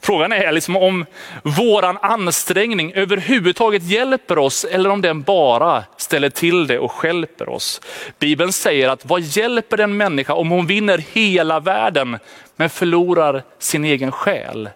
Frågan 0.00 0.32
är 0.32 0.52
liksom 0.52 0.76
om 0.76 1.06
våran 1.42 1.98
ansträngning 2.02 2.92
överhuvudtaget 2.92 3.82
hjälper 3.82 4.38
oss 4.38 4.64
eller 4.64 4.90
om 4.90 5.02
den 5.02 5.22
bara 5.22 5.84
ställer 5.96 6.30
till 6.30 6.66
det 6.66 6.78
och 6.78 6.92
skälper 6.92 7.48
oss. 7.48 7.80
Bibeln 8.18 8.52
säger 8.52 8.88
att 8.88 9.06
vad 9.06 9.20
hjälper 9.20 9.80
en 9.80 9.96
människa 9.96 10.34
om 10.34 10.50
hon 10.50 10.66
vinner 10.66 10.98
hela 11.12 11.60
världen 11.60 12.18
men 12.56 12.70
förlorar 12.70 13.42
sin 13.58 13.84
egen 13.84 14.12
själ? 14.12 14.70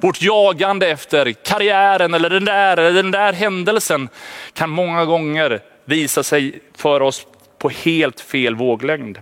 Vårt 0.00 0.22
jagande 0.22 0.88
efter 0.88 1.32
karriären 1.32 2.14
eller 2.14 2.30
den 2.30 2.44
där, 2.44 2.76
eller 2.76 3.02
den 3.02 3.10
där 3.10 3.32
händelsen 3.32 4.08
kan 4.52 4.70
många 4.70 5.04
gånger 5.04 5.60
visa 5.84 6.22
sig 6.22 6.60
för 6.76 7.02
oss 7.02 7.26
på 7.58 7.68
helt 7.68 8.20
fel 8.20 8.54
våglängd. 8.54 9.18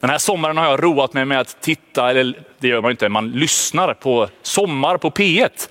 Den 0.00 0.10
här 0.10 0.18
sommaren 0.18 0.56
har 0.56 0.64
jag 0.64 0.82
roat 0.82 1.12
mig 1.12 1.24
med 1.24 1.40
att 1.40 1.60
titta, 1.60 2.10
eller 2.10 2.42
det 2.58 2.68
gör 2.68 2.82
man 2.82 2.90
inte, 2.90 3.08
man 3.08 3.30
lyssnar 3.30 3.94
på 3.94 4.28
Sommar 4.42 4.96
på 4.96 5.10
P1 5.10 5.68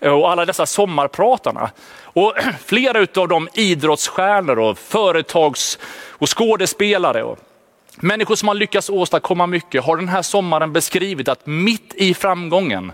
och 0.00 0.30
alla 0.30 0.44
dessa 0.44 0.66
sommarpratarna. 0.66 1.70
Och 2.02 2.34
flera 2.66 3.06
av 3.22 3.28
de 3.28 3.48
idrottsstjärnor 3.54 4.58
och 4.58 4.78
företags 4.78 5.78
och 6.10 6.38
skådespelare 6.38 7.22
och 7.22 7.38
Människor 8.00 8.34
som 8.34 8.48
har 8.48 8.54
lyckats 8.54 8.90
åstadkomma 8.90 9.46
mycket 9.46 9.84
har 9.84 9.96
den 9.96 10.08
här 10.08 10.22
sommaren 10.22 10.72
beskrivit 10.72 11.28
att 11.28 11.46
mitt 11.46 11.94
i 11.94 12.14
framgången 12.14 12.92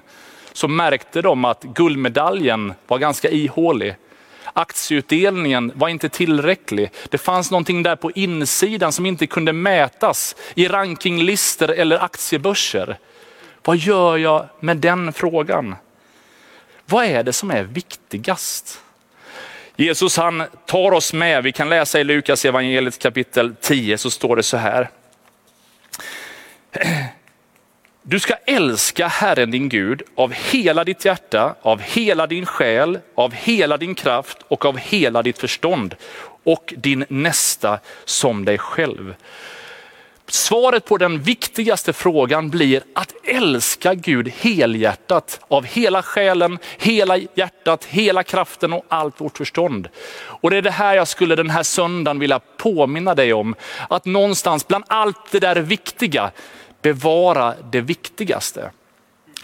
så 0.52 0.68
märkte 0.68 1.22
de 1.22 1.44
att 1.44 1.62
guldmedaljen 1.62 2.74
var 2.86 2.98
ganska 2.98 3.30
ihålig. 3.30 3.96
Aktieutdelningen 4.52 5.72
var 5.74 5.88
inte 5.88 6.08
tillräcklig. 6.08 6.90
Det 7.08 7.18
fanns 7.18 7.50
någonting 7.50 7.82
där 7.82 7.96
på 7.96 8.10
insidan 8.10 8.92
som 8.92 9.06
inte 9.06 9.26
kunde 9.26 9.52
mätas 9.52 10.36
i 10.54 10.68
rankinglistor 10.68 11.70
eller 11.70 12.04
aktiebörser. 12.04 12.98
Vad 13.64 13.76
gör 13.76 14.18
jag 14.18 14.48
med 14.60 14.76
den 14.76 15.12
frågan? 15.12 15.76
Vad 16.86 17.04
är 17.04 17.22
det 17.22 17.32
som 17.32 17.50
är 17.50 17.62
viktigast? 17.62 18.80
Jesus 19.76 20.16
han 20.16 20.42
tar 20.66 20.92
oss 20.92 21.12
med, 21.12 21.42
vi 21.42 21.52
kan 21.52 21.68
läsa 21.68 22.00
i 22.00 22.04
Lukas 22.04 22.44
evangeliet 22.44 22.98
kapitel 22.98 23.54
10 23.60 23.98
så 23.98 24.10
står 24.10 24.36
det 24.36 24.42
så 24.42 24.56
här. 24.56 24.90
Du 28.04 28.20
ska 28.20 28.34
älska 28.46 29.08
Herren 29.08 29.50
din 29.50 29.68
Gud 29.68 30.02
av 30.14 30.32
hela 30.32 30.84
ditt 30.84 31.04
hjärta, 31.04 31.54
av 31.62 31.80
hela 31.80 32.26
din 32.26 32.46
själ, 32.46 32.98
av 33.14 33.32
hela 33.32 33.76
din 33.76 33.94
kraft 33.94 34.38
och 34.48 34.64
av 34.64 34.78
hela 34.78 35.22
ditt 35.22 35.38
förstånd 35.38 35.94
och 36.44 36.74
din 36.76 37.04
nästa 37.08 37.78
som 38.04 38.44
dig 38.44 38.58
själv. 38.58 39.14
Svaret 40.26 40.84
på 40.84 40.96
den 40.96 41.22
viktigaste 41.22 41.92
frågan 41.92 42.50
blir 42.50 42.82
att 42.94 43.14
älska 43.24 43.94
Gud 43.94 44.28
helhjärtat 44.28 45.40
av 45.48 45.64
hela 45.64 46.02
själen, 46.02 46.58
hela 46.78 47.16
hjärtat, 47.16 47.84
hela 47.84 48.22
kraften 48.22 48.72
och 48.72 48.84
allt 48.88 49.20
vårt 49.20 49.38
förstånd. 49.38 49.88
Och 50.14 50.50
det 50.50 50.56
är 50.56 50.62
det 50.62 50.70
här 50.70 50.94
jag 50.94 51.08
skulle 51.08 51.36
den 51.36 51.50
här 51.50 51.62
söndagen 51.62 52.18
vilja 52.18 52.40
påminna 52.56 53.14
dig 53.14 53.32
om. 53.32 53.54
Att 53.90 54.04
någonstans 54.04 54.68
bland 54.68 54.84
allt 54.88 55.30
det 55.30 55.40
där 55.40 55.56
viktiga, 55.56 56.30
bevara 56.82 57.54
det 57.70 57.80
viktigaste. 57.80 58.70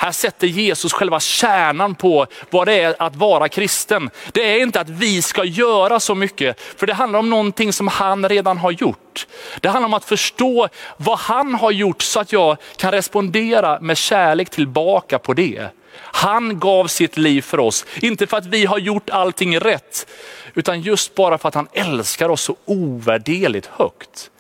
Här 0.01 0.13
sätter 0.13 0.47
Jesus 0.47 0.93
själva 0.93 1.21
kärnan 1.21 1.95
på 1.95 2.27
vad 2.51 2.69
det 2.69 2.81
är 2.81 2.95
att 2.99 3.17
vara 3.17 3.49
kristen. 3.49 4.11
Det 4.33 4.53
är 4.53 4.63
inte 4.63 4.81
att 4.81 4.89
vi 4.89 5.23
ska 5.23 5.45
göra 5.45 6.01
så 6.01 6.15
mycket, 6.15 6.61
för 6.61 6.87
det 6.87 6.95
handlar 6.95 7.19
om 7.19 7.31
någonting 7.31 7.73
som 7.73 7.89
han 7.89 8.29
redan 8.29 8.59
har 8.59 8.71
gjort. 8.71 9.27
Det 9.61 9.69
handlar 9.69 9.87
om 9.87 9.95
att 9.95 10.05
förstå 10.05 10.69
vad 10.97 11.19
han 11.19 11.55
har 11.55 11.71
gjort 11.71 12.03
så 12.03 12.21
att 12.21 12.33
jag 12.33 12.57
kan 12.77 12.93
respondera 12.93 13.81
med 13.81 13.97
kärlek 13.97 14.51
tillbaka 14.51 15.19
på 15.19 15.35
det. 15.35 15.69
Han 16.01 16.59
gav 16.59 16.87
sitt 16.87 17.17
liv 17.17 17.43
för 17.43 17.61
oss, 17.61 17.87
inte 18.01 18.27
för 18.27 18.37
att 18.37 18.47
vi 18.47 18.67
har 18.67 18.79
gjort 18.79 19.11
allting 19.11 19.61
rätt, 19.61 20.07
utan 20.55 20.81
just 20.81 21.15
bara 21.15 21.39
för 21.39 21.49
att 21.49 21.55
han 21.55 21.69
älskar 21.73 22.29
oss 22.29 22.43
så 22.43 22.57
ovärderligt 22.65 23.67
högt. 23.67 24.31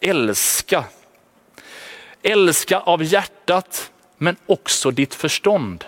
Älska. 0.00 0.84
Älska 2.26 2.78
av 2.80 3.02
hjärtat, 3.02 3.90
men 4.18 4.36
också 4.46 4.90
ditt 4.90 5.14
förstånd. 5.14 5.84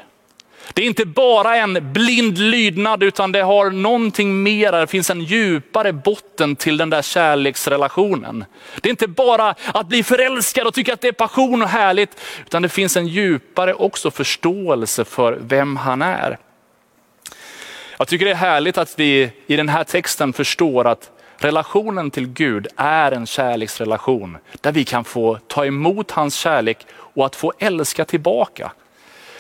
Det 0.75 0.83
är 0.83 0.87
inte 0.87 1.07
bara 1.07 1.57
en 1.57 1.92
blind 1.92 2.38
lydnad 2.38 3.02
utan 3.02 3.33
det 3.33 3.42
har 3.42 3.71
någonting 3.71 4.42
mer, 4.42 4.73
det 4.73 4.87
finns 4.87 5.11
en 5.11 5.21
djupare 5.21 5.92
botten 5.92 6.57
till 6.57 6.76
den 6.76 6.90
där 6.90 7.02
kärleksrelationen. 7.02 8.45
Det 8.80 8.88
är 8.88 8.90
inte 8.90 9.09
bara 9.09 9.54
att 9.75 9.87
bli 9.87 10.02
förälskad 10.02 10.66
och 10.66 10.75
tycka 10.75 10.92
att 10.92 11.00
det 11.00 11.09
är 11.09 11.12
passion 11.12 11.62
och 11.62 11.68
härligt, 11.68 12.21
utan 12.47 12.62
det 12.62 12.68
finns 12.68 12.97
en 12.97 13.07
djupare 13.07 13.75
också 13.75 14.11
förståelse 14.11 15.04
för 15.04 15.38
vem 15.40 15.76
han 15.76 16.02
är. 16.02 16.38
Jag 17.99 18.09
tycker 18.09 18.25
det 18.25 18.30
är 18.30 18.35
härligt 18.35 18.78
att 18.78 18.99
vi 18.99 19.33
i 19.47 19.57
den 19.57 19.68
här 19.68 19.85
texten 19.85 20.33
förstår 20.33 20.87
att 20.87 21.11
relationen 21.38 22.11
till 22.11 22.26
Gud 22.26 22.66
är 22.76 23.12
en 23.12 23.26
kärleksrelation 23.26 24.38
där 24.61 24.73
vi 24.73 24.85
kan 24.85 25.04
få 25.04 25.38
ta 25.47 25.66
emot 25.66 26.11
hans 26.11 26.35
kärlek 26.35 26.87
och 26.90 27.26
att 27.26 27.37
få 27.37 27.52
älska 27.59 28.04
tillbaka. 28.04 28.73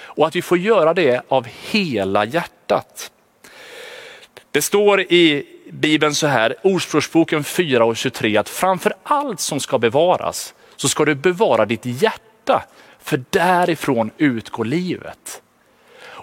Och 0.02 0.26
att 0.26 0.36
vi 0.36 0.42
får 0.42 0.58
göra 0.58 0.94
det 0.94 1.22
av 1.28 1.46
hela 1.70 2.24
hjärtat. 2.24 3.10
Det 4.50 4.62
står 4.62 5.00
i 5.00 5.46
Bibeln 5.70 6.14
så 6.14 6.26
här, 6.26 6.54
Ordspråksboken 6.62 7.44
4 7.44 7.84
och 7.84 7.96
23, 7.96 8.36
att 8.36 8.48
framför 8.48 8.92
allt 9.02 9.40
som 9.40 9.60
ska 9.60 9.78
bevaras 9.78 10.54
så 10.76 10.88
ska 10.88 11.04
du 11.04 11.14
bevara 11.14 11.66
ditt 11.66 11.84
hjärta, 11.84 12.64
för 12.98 13.24
därifrån 13.30 14.10
utgår 14.18 14.64
livet. 14.64 15.42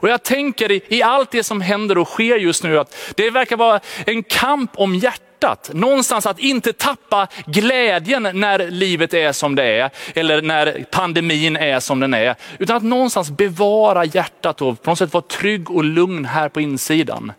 Och 0.06 0.12
jag 0.12 0.24
tänker 0.24 0.94
i 0.94 1.04
allt 1.04 1.32
det 1.32 1.44
som 1.44 1.62
händer 1.62 1.98
och 1.98 2.08
sker 2.08 2.38
just 2.38 2.64
nu 2.64 2.80
att 2.80 3.14
det 3.16 3.30
verkar 3.30 3.58
vara 3.58 3.80
en 4.06 4.24
kamp 4.24 4.72
om 4.76 4.96
hjärtat 4.96 5.22
hjärtat. 5.46 5.70
Någonstans 5.74 6.26
att 6.26 6.40
inte 6.40 6.74
tappa 6.74 7.28
glädjen 7.46 8.30
när 8.34 8.72
livet 8.72 9.14
är 9.14 9.32
som 9.32 9.56
det 9.56 9.64
är, 9.64 9.90
eller 10.16 10.42
när 10.42 10.86
pandemin 10.92 11.58
är 11.58 11.80
som 11.80 12.00
den 12.00 12.14
är. 12.14 12.36
Utan 12.60 12.78
att 12.78 12.84
någonstans 12.84 13.32
bevara 13.32 14.06
hjärtat 14.06 14.62
och 14.62 14.82
på 14.82 14.90
något 14.90 15.00
sätt 15.00 15.14
vara 15.14 15.24
trygg 15.24 15.72
och 15.72 15.84
lugn 15.84 16.26
här 16.26 16.50
på 16.50 16.62
insidan. 16.62 17.32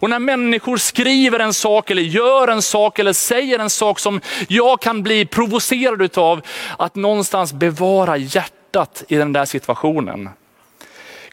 Och 0.00 0.10
när 0.10 0.18
människor 0.18 0.76
skriver 0.76 1.38
en 1.38 1.54
sak 1.54 1.90
eller 1.90 2.02
gör 2.02 2.48
en 2.48 2.62
sak 2.62 2.98
eller 2.98 3.12
säger 3.12 3.58
en 3.58 3.70
sak 3.70 3.98
som 3.98 4.20
jag 4.48 4.80
kan 4.80 5.02
bli 5.02 5.26
provocerad 5.26 6.02
utav, 6.02 6.40
att 6.78 6.94
någonstans 6.94 7.52
bevara 7.52 8.16
hjärtat 8.16 9.04
i 9.08 9.16
den 9.16 9.32
där 9.32 9.44
situationen. 9.44 10.28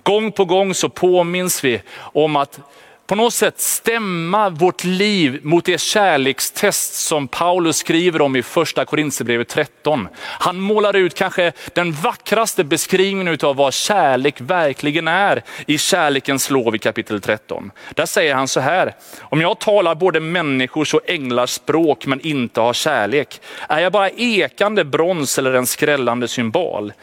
Gång 0.08 0.32
på 0.32 0.46
gång 0.46 0.74
så 0.74 0.90
påminns 0.90 1.64
vi 1.64 1.82
om 1.98 2.36
att 2.36 2.60
på 3.08 3.16
något 3.16 3.34
sätt 3.34 3.60
stämma 3.60 4.50
vårt 4.50 4.84
liv 4.84 5.40
mot 5.44 5.66
det 5.66 5.82
kärlekstest 5.82 6.94
som 6.94 7.28
Paulus 7.28 7.78
skriver 7.78 8.22
om 8.22 8.36
i 8.36 8.44
första 8.44 8.86
Korintierbrevet 8.86 9.48
13. 9.48 10.08
Han 10.22 10.60
målar 10.60 10.96
ut 10.96 11.14
kanske 11.14 11.52
den 11.74 11.92
vackraste 11.92 12.64
beskrivningen 12.64 13.38
av 13.44 13.56
vad 13.56 13.74
kärlek 13.74 14.42
verkligen 14.42 15.08
är 15.08 15.44
i 15.66 15.78
kärlekens 15.78 16.50
lov 16.50 16.76
i 16.76 16.80
kapitel 16.80 17.22
13. 17.22 17.72
Där 17.94 18.06
säger 18.06 18.36
han 18.36 18.48
så 18.48 18.60
här, 18.60 18.96
om 19.22 19.42
jag 19.42 19.60
talar 19.60 19.96
både 19.96 20.20
människors 20.20 20.94
och 20.94 21.02
änglars 21.10 21.50
språk 21.50 22.06
men 22.06 22.22
inte 22.22 22.62
har 22.62 22.74
kärlek, 22.74 23.42
är 23.70 23.80
jag 23.80 23.92
bara 23.92 24.10
ekande 24.10 24.84
brons 24.84 25.38
eller 25.38 25.54
en 25.54 25.68
skrällande 25.68 26.28
symbol. 26.28 26.94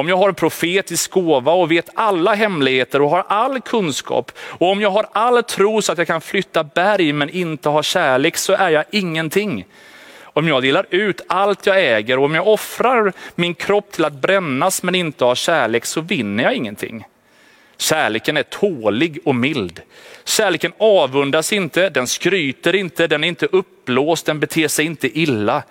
Om 0.00 0.08
jag 0.08 0.16
har 0.16 0.28
en 0.28 0.34
profetisk 0.34 1.10
gåva 1.10 1.52
och 1.52 1.70
vet 1.70 1.90
alla 1.94 2.34
hemligheter 2.34 3.02
och 3.02 3.10
har 3.10 3.24
all 3.28 3.60
kunskap 3.60 4.32
och 4.38 4.70
om 4.70 4.80
jag 4.80 4.90
har 4.90 5.06
all 5.12 5.42
tro 5.42 5.82
så 5.82 5.92
att 5.92 5.98
jag 5.98 6.06
kan 6.06 6.20
flytta 6.20 6.64
berg 6.64 7.12
men 7.12 7.30
inte 7.30 7.68
har 7.68 7.82
kärlek 7.82 8.36
så 8.36 8.52
är 8.52 8.70
jag 8.70 8.84
ingenting. 8.90 9.66
Om 10.22 10.48
jag 10.48 10.62
delar 10.62 10.86
ut 10.90 11.20
allt 11.26 11.66
jag 11.66 11.84
äger 11.84 12.18
och 12.18 12.24
om 12.24 12.34
jag 12.34 12.48
offrar 12.48 13.12
min 13.34 13.54
kropp 13.54 13.92
till 13.92 14.04
att 14.04 14.12
brännas 14.12 14.82
men 14.82 14.94
inte 14.94 15.24
har 15.24 15.34
kärlek 15.34 15.86
så 15.86 16.00
vinner 16.00 16.44
jag 16.44 16.54
ingenting. 16.54 17.04
Kärleken 17.80 18.36
är 18.36 18.42
tålig 18.42 19.18
och 19.24 19.34
mild. 19.34 19.80
Kärleken 20.24 20.72
avundas 20.78 21.52
inte, 21.52 21.90
den 21.90 22.06
skryter 22.06 22.74
inte, 22.74 23.06
den 23.06 23.24
är 23.24 23.28
inte 23.28 23.46
uppblåst, 23.46 24.26
den 24.26 24.40
beter 24.40 24.68
sig 24.68 24.86
inte 24.86 25.18
illa. 25.18 25.62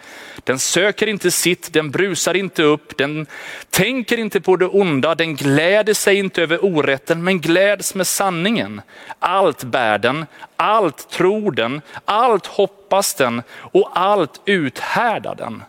Den 0.44 0.60
söker 0.60 1.08
inte 1.08 1.32
sitt, 1.32 1.74
den 1.74 1.92
brusar 1.92 2.34
inte 2.34 2.64
upp, 2.64 2.98
den 2.98 3.28
tänker 3.70 4.18
inte 4.18 4.42
på 4.42 4.56
det 4.56 4.66
onda, 4.66 5.16
den 5.16 5.36
gläder 5.36 5.94
sig 5.94 6.16
inte 6.16 6.44
över 6.44 6.66
orätten 6.66 7.24
men 7.24 7.40
gläds 7.40 7.96
med 7.96 8.08
sanningen. 8.08 8.82
Allt 9.20 9.64
bär 9.64 9.98
den, 9.98 10.26
allt 10.56 11.10
tror 11.10 11.52
den, 11.52 11.82
allt 12.06 12.46
hoppas 12.46 13.14
den 13.14 13.42
och 13.52 13.92
allt 13.94 14.42
uthärdar 14.46 15.36
den. 15.36 15.64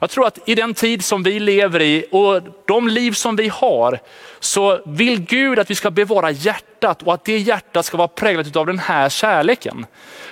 Jag 0.00 0.10
tror 0.10 0.26
att 0.26 0.38
i 0.48 0.54
den 0.54 0.74
tid 0.74 1.04
som 1.04 1.22
vi 1.22 1.40
lever 1.40 1.82
i 1.82 2.04
och 2.10 2.42
de 2.66 2.88
liv 2.88 3.12
som 3.12 3.36
vi 3.36 3.48
har, 3.48 3.98
så 4.40 4.80
vill 4.86 5.20
Gud 5.20 5.58
att 5.58 5.70
vi 5.70 5.74
ska 5.74 5.90
bevara 5.90 6.30
hjärtat 6.30 7.02
och 7.02 7.14
att 7.14 7.24
det 7.24 7.38
hjärtat 7.38 7.86
ska 7.86 7.96
vara 7.96 8.08
präglat 8.08 8.56
av 8.56 8.66
den 8.66 8.78
här 8.78 9.08
kärleken. 9.08 9.86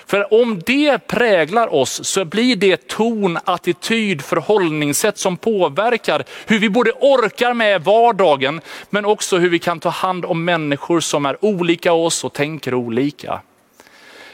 För 0.07 0.35
om 0.35 0.61
det 0.67 0.99
präglar 0.99 1.75
oss 1.75 2.05
så 2.05 2.25
blir 2.25 2.57
det 2.57 2.89
ton, 2.89 3.39
attityd, 3.45 4.23
förhållningssätt 4.23 5.19
som 5.19 5.37
påverkar 5.37 6.25
hur 6.47 6.59
vi 6.59 6.71
både 6.71 6.93
orkar 6.93 7.55
med 7.55 7.85
vardagen, 7.85 8.61
men 8.91 9.05
också 9.05 9.39
hur 9.39 9.51
vi 9.51 9.59
kan 9.59 9.81
ta 9.81 9.89
hand 9.89 10.25
om 10.25 10.45
människor 10.45 11.01
som 11.01 11.27
är 11.27 11.45
olika 11.45 11.93
oss 11.93 12.25
och 12.25 12.33
tänker 12.33 12.75
olika. 12.75 13.41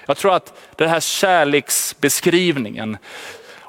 Jag 0.07 0.17
tror 0.17 0.35
att 0.35 0.59
den 0.77 0.89
här 0.89 1.01
kärleksbeskrivningen, 1.01 2.97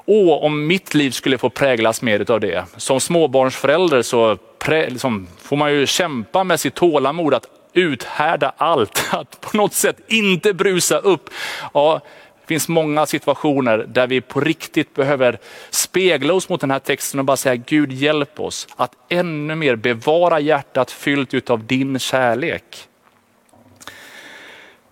Åh, 0.06 0.44
om 0.44 0.66
mitt 0.66 0.94
liv 0.94 1.10
skulle 1.10 1.38
få 1.38 1.50
präglas 1.50 2.02
mer 2.02 2.30
av 2.30 2.40
det. 2.40 2.64
Som 2.76 3.00
småbarnsförälder 3.00 4.02
så 4.02 4.36
prä, 4.36 4.90
liksom, 4.90 5.28
får 5.38 5.56
man 5.56 5.72
ju 5.72 5.86
kämpa 5.86 6.44
med 6.44 6.60
sitt 6.60 6.74
tålamod 6.74 7.34
att 7.34 7.46
uthärda 7.72 8.52
allt, 8.56 9.08
att 9.12 9.40
på 9.40 9.56
något 9.56 9.74
sätt 9.74 9.96
inte 10.06 10.54
brusa 10.54 10.98
upp. 10.98 11.30
Ja, 11.74 12.00
det 12.40 12.46
finns 12.46 12.68
många 12.68 13.06
situationer 13.06 13.78
där 13.78 14.06
vi 14.06 14.20
på 14.20 14.40
riktigt 14.40 14.94
behöver 14.94 15.38
spegla 15.70 16.34
oss 16.34 16.48
mot 16.48 16.60
den 16.60 16.70
här 16.70 16.78
texten 16.78 17.20
och 17.20 17.26
bara 17.26 17.36
säga 17.36 17.56
Gud 17.56 17.92
hjälp 17.92 18.40
oss 18.40 18.68
att 18.76 18.92
ännu 19.08 19.54
mer 19.54 19.76
bevara 19.76 20.40
hjärtat 20.40 20.90
fyllt 20.90 21.50
av 21.50 21.64
din 21.64 21.98
kärlek. 21.98 22.88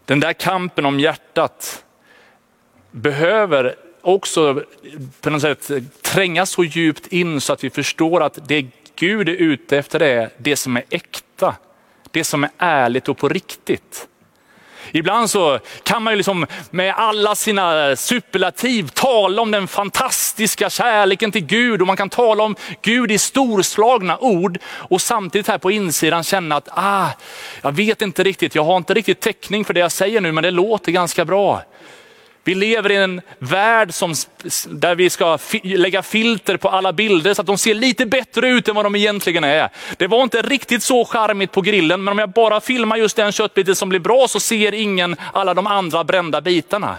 Den 0.04 0.20
där 0.20 0.32
kampen 0.32 0.86
om 0.86 1.00
hjärtat 1.00 1.84
behöver 2.90 3.76
också 4.02 4.62
på 5.20 5.30
något 5.30 5.42
sätt 5.42 5.70
tränga 6.02 6.46
så 6.46 6.64
djupt 6.64 7.06
in 7.06 7.40
så 7.40 7.52
att 7.52 7.64
vi 7.64 7.70
förstår 7.70 8.22
att 8.22 8.48
det 8.48 8.66
Gud 8.96 9.28
är 9.28 9.32
ute 9.32 9.78
efter 9.78 10.02
är 10.02 10.30
det 10.38 10.56
som 10.56 10.76
är 10.76 10.84
äkta, 10.90 11.54
det 12.10 12.24
som 12.24 12.44
är 12.44 12.50
ärligt 12.58 13.08
och 13.08 13.18
på 13.18 13.28
riktigt. 13.28 14.08
Ibland 14.90 15.30
så 15.30 15.58
kan 15.82 16.02
man 16.02 16.12
ju 16.12 16.16
liksom 16.16 16.46
med 16.70 16.94
alla 16.96 17.34
sina 17.34 17.96
superlativ 17.96 18.88
tala 18.88 19.42
om 19.42 19.50
den 19.50 19.68
fantastiska 19.68 20.70
kärleken 20.70 21.32
till 21.32 21.44
Gud 21.44 21.80
och 21.80 21.86
man 21.86 21.96
kan 21.96 22.10
tala 22.10 22.44
om 22.44 22.56
Gud 22.82 23.10
i 23.12 23.18
storslagna 23.18 24.18
ord 24.18 24.58
och 24.66 25.00
samtidigt 25.00 25.48
här 25.48 25.58
på 25.58 25.70
insidan 25.70 26.24
känna 26.24 26.56
att 26.56 26.68
ah, 26.70 27.08
jag 27.62 27.72
vet 27.72 28.02
inte 28.02 28.24
riktigt, 28.24 28.54
jag 28.54 28.64
har 28.64 28.76
inte 28.76 28.94
riktigt 28.94 29.20
täckning 29.20 29.64
för 29.64 29.74
det 29.74 29.80
jag 29.80 29.92
säger 29.92 30.20
nu 30.20 30.32
men 30.32 30.42
det 30.42 30.50
låter 30.50 30.92
ganska 30.92 31.24
bra. 31.24 31.62
Vi 32.44 32.54
lever 32.54 32.90
i 32.90 32.96
en 32.96 33.20
värld 33.38 33.94
som, 33.94 34.14
där 34.68 34.94
vi 34.94 35.10
ska 35.10 35.38
lägga 35.62 36.02
filter 36.02 36.56
på 36.56 36.68
alla 36.68 36.92
bilder 36.92 37.34
så 37.34 37.40
att 37.40 37.46
de 37.46 37.58
ser 37.58 37.74
lite 37.74 38.06
bättre 38.06 38.48
ut 38.48 38.68
än 38.68 38.74
vad 38.74 38.84
de 38.84 38.96
egentligen 38.96 39.44
är. 39.44 39.68
Det 39.96 40.06
var 40.06 40.22
inte 40.22 40.42
riktigt 40.42 40.82
så 40.82 41.04
charmigt 41.04 41.52
på 41.52 41.60
grillen, 41.60 42.04
men 42.04 42.12
om 42.12 42.18
jag 42.18 42.30
bara 42.30 42.60
filmar 42.60 42.96
just 42.96 43.16
den 43.16 43.32
köttbiten 43.32 43.76
som 43.76 43.88
blir 43.88 44.00
bra 44.00 44.28
så 44.28 44.40
ser 44.40 44.74
ingen 44.74 45.16
alla 45.32 45.54
de 45.54 45.66
andra 45.66 46.04
brända 46.04 46.40
bitarna. 46.40 46.96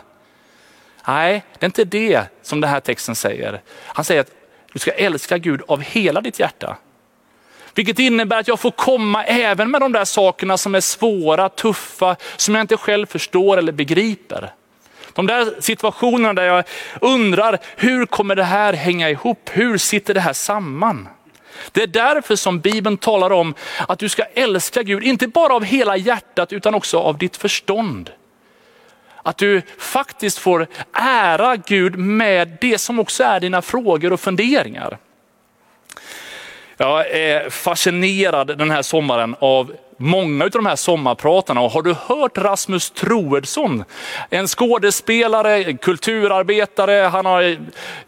Nej, 1.08 1.44
det 1.60 1.64
är 1.64 1.68
inte 1.68 1.86
det 1.86 2.24
som 2.42 2.62
den 2.62 2.70
här 2.70 2.80
texten 2.80 3.16
säger. 3.16 3.62
Han 3.86 4.06
säger 4.06 4.22
att 4.22 4.32
du 4.74 4.80
ska 4.80 4.92
älska 4.92 5.38
Gud 5.38 5.62
av 5.68 5.82
hela 5.82 6.22
ditt 6.22 6.40
hjärta. 6.40 6.78
Vilket 7.76 8.00
innebär 8.00 8.40
att 8.40 8.48
jag 8.48 8.60
får 8.60 8.72
komma 8.72 9.24
även 9.24 9.72
med 9.72 9.82
de 9.82 9.92
där 9.92 10.06
sakerna 10.06 10.58
som 10.58 10.76
är 10.76 10.82
svåra, 10.82 11.50
tuffa, 11.50 12.16
som 12.38 12.56
jag 12.56 12.64
inte 12.64 12.78
själv 12.78 13.06
förstår 13.06 13.58
eller 13.58 13.72
begriper. 13.72 14.54
De 15.14 15.28
där 15.28 15.62
situationerna 15.62 16.34
där 16.34 16.44
jag 16.44 16.64
undrar, 17.02 17.60
hur 17.76 18.06
kommer 18.06 18.36
det 18.36 18.44
här 18.44 18.74
hänga 18.74 19.10
ihop? 19.10 19.50
Hur 19.52 19.78
sitter 19.78 20.14
det 20.14 20.20
här 20.20 20.34
samman? 20.34 21.08
Det 21.72 21.84
är 21.84 21.88
därför 21.88 22.36
som 22.36 22.60
Bibeln 22.60 22.98
talar 22.98 23.32
om 23.32 23.54
att 23.88 24.00
du 24.00 24.10
ska 24.10 24.24
älska 24.24 24.84
Gud, 24.84 25.04
inte 25.04 25.28
bara 25.28 25.54
av 25.54 25.64
hela 25.64 25.98
hjärtat 25.98 26.54
utan 26.54 26.76
också 26.76 27.00
av 27.00 27.18
ditt 27.18 27.38
förstånd. 27.38 28.10
Att 29.24 29.38
du 29.38 29.62
faktiskt 29.78 30.38
får 30.38 30.68
ära 30.94 31.56
Gud 31.56 31.96
med 31.96 32.58
det 32.62 32.78
som 32.78 33.00
också 33.00 33.24
är 33.24 33.40
dina 33.40 33.62
frågor 33.62 34.14
och 34.14 34.20
funderingar. 34.20 34.98
Jag 36.78 37.12
är 37.12 37.50
fascinerad 37.50 38.58
den 38.58 38.72
här 38.72 38.82
sommaren 38.82 39.36
av 39.40 39.74
många 40.04 40.44
av 40.44 40.50
de 40.50 40.66
här 40.66 40.76
sommarpratarna. 40.76 41.62
Och 41.62 41.72
har 41.72 41.82
du 41.82 41.96
hört 42.08 42.38
Rasmus 42.38 42.90
Troedsson? 42.92 43.84
En 44.30 44.48
skådespelare, 44.48 45.74
kulturarbetare, 45.74 46.92
han 46.92 47.26
har 47.26 47.58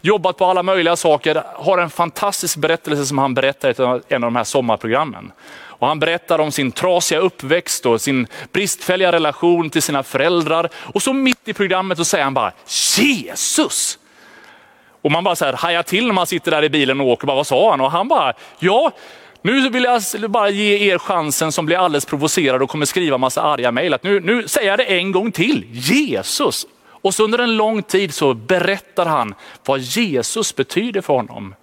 jobbat 0.00 0.36
på 0.36 0.44
alla 0.44 0.62
möjliga 0.62 0.96
saker. 0.96 1.42
Har 1.54 1.78
en 1.78 1.90
fantastisk 1.90 2.56
berättelse 2.56 3.06
som 3.06 3.18
han 3.18 3.34
berättar 3.34 3.70
i 3.70 3.74
en 4.08 4.24
av 4.24 4.26
de 4.26 4.36
här 4.36 4.44
sommarprogrammen. 4.44 5.32
Och 5.78 5.88
han 5.88 5.98
berättar 5.98 6.38
om 6.38 6.52
sin 6.52 6.72
trasiga 6.72 7.18
uppväxt 7.18 7.86
och 7.86 8.00
sin 8.00 8.26
bristfälliga 8.52 9.12
relation 9.12 9.70
till 9.70 9.82
sina 9.82 10.02
föräldrar. 10.02 10.68
Och 10.74 11.02
så 11.02 11.12
mitt 11.12 11.48
i 11.48 11.52
programmet 11.52 11.98
så 11.98 12.04
säger 12.04 12.24
han 12.24 12.34
bara 12.34 12.52
Jesus! 12.96 13.98
Och 15.02 15.10
man 15.10 15.24
bara 15.24 15.36
så 15.36 15.44
här 15.44 15.52
hajar 15.52 15.82
till 15.82 16.06
när 16.06 16.14
man 16.14 16.26
sitter 16.26 16.50
där 16.50 16.64
i 16.64 16.68
bilen 16.68 17.00
och 17.00 17.06
åker. 17.06 17.26
Bara, 17.26 17.36
vad 17.36 17.46
sa 17.46 17.70
han? 17.70 17.80
Och 17.80 17.90
han 17.90 18.08
bara, 18.08 18.32
ja, 18.58 18.92
nu 19.46 19.68
vill 19.68 19.84
jag 19.84 20.30
bara 20.30 20.50
ge 20.50 20.92
er 20.92 20.98
chansen 20.98 21.52
som 21.52 21.66
blir 21.66 21.76
alldeles 21.76 22.04
provocerad 22.04 22.62
och 22.62 22.70
kommer 22.70 22.86
skriva 22.86 23.18
massa 23.18 23.42
arga 23.42 23.72
mejl. 23.72 23.96
Nu, 24.02 24.20
nu 24.20 24.48
säger 24.48 24.68
jag 24.68 24.78
det 24.78 24.84
en 24.84 25.12
gång 25.12 25.32
till, 25.32 25.64
Jesus. 25.72 26.66
Och 26.88 27.14
så 27.14 27.24
under 27.24 27.38
en 27.38 27.56
lång 27.56 27.82
tid 27.82 28.14
så 28.14 28.34
berättar 28.34 29.06
han 29.06 29.34
vad 29.64 29.80
Jesus 29.80 30.56
betyder 30.56 31.00
för 31.00 31.14
honom. 31.14 31.54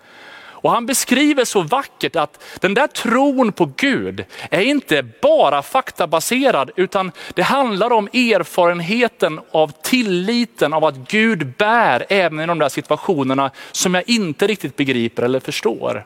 Och 0.64 0.72
han 0.72 0.86
beskriver 0.86 1.46
så 1.46 1.62
vackert 1.62 2.16
att 2.16 2.44
den 2.60 2.74
där 2.74 2.88
tron 2.88 3.52
på 3.52 3.72
Gud 3.76 4.26
är 4.50 4.62
inte 4.62 5.06
bara 5.22 5.62
faktabaserad, 5.62 6.72
utan 6.76 7.12
det 7.34 7.42
handlar 7.42 7.92
om 7.92 8.08
erfarenheten 8.08 9.40
av 9.52 9.72
tilliten 9.82 10.74
av 10.74 10.86
att 10.86 10.96
Gud 10.96 11.54
bär 11.58 12.06
även 12.10 12.40
i 12.40 12.46
de 12.46 12.60
där 12.60 12.70
situationerna 12.70 13.52
som 13.72 13.94
jag 13.94 14.04
inte 14.10 14.48
riktigt 14.48 14.76
begriper 14.76 15.24
eller 15.24 15.40
förstår. 15.40 16.06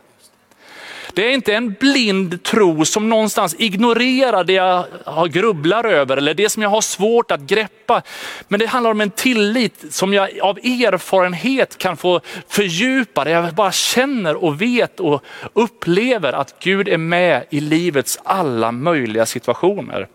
Det 1.17 1.27
är 1.27 1.34
inte 1.34 1.53
en 1.53 1.75
blind 1.80 2.43
tro 2.43 2.86
som 2.86 3.10
någonstans 3.10 3.56
ignorerar 3.60 4.43
det 4.43 4.53
jag 4.53 5.32
grubblar 5.32 5.84
över 5.84 6.17
eller 6.17 6.34
det 6.34 6.49
som 6.49 6.63
jag 6.63 6.69
har 6.69 6.82
svårt 6.82 7.32
att 7.32 7.41
greppa. 7.41 8.01
Men 8.47 8.60
det 8.60 8.65
handlar 8.65 8.91
om 8.91 9.01
en 9.01 9.10
tillit 9.10 9.86
som 9.89 10.13
jag 10.13 10.39
av 10.41 10.58
erfarenhet 10.58 11.77
kan 11.77 11.97
få 11.97 12.21
fördjupa, 12.47 13.23
där 13.23 13.32
jag 13.32 13.53
bara 13.53 13.71
känner 13.71 14.43
och 14.43 14.62
vet 14.62 14.99
och 14.99 15.23
upplever 15.53 16.34
att 16.34 16.56
Gud 16.60 16.88
är 16.88 16.97
med 16.97 17.45
i 17.49 17.60
livets 17.60 18.19
alla 18.23 18.71
möjliga 18.71 19.25
situationer. 19.25 20.08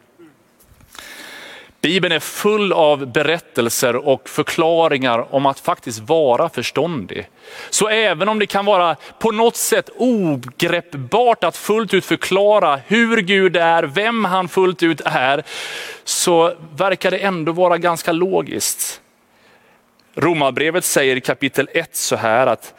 Bibeln 1.83 2.13
är 2.13 2.21
full 2.21 2.73
av 2.73 3.07
berättelser 3.07 3.97
och 3.97 4.29
förklaringar 4.29 5.35
om 5.35 5.47
att 5.47 5.61
faktiskt 5.61 6.01
vara 6.01 6.49
förståndig. 6.49 7.29
Så 7.71 7.89
även 7.89 8.29
om 8.29 8.39
det 8.39 8.47
kan 8.47 8.65
vara 8.65 8.97
på 9.19 9.31
något 9.31 9.57
sätt 9.57 9.91
ogreppbart 9.97 11.45
att 11.45 11.57
fullt 11.57 11.95
ut 11.95 12.05
förklara 12.05 12.81
hur 12.87 13.17
Gud 13.17 13.57
är, 13.57 13.83
vem 13.83 14.25
han 14.25 14.49
fullt 14.49 14.83
ut 14.83 15.01
är, 15.05 15.43
så 16.05 16.55
verkar 16.77 17.11
det 17.11 17.19
ändå 17.19 17.53
vara 17.53 17.79
ganska 17.79 18.13
logiskt. 18.13 19.01
Romarbrevet 20.15 20.85
säger 20.85 21.17
i 21.17 21.21
kapitel 21.21 21.69
1 21.73 21.97
så 21.97 22.17
här 22.17 22.47
att 22.47 22.75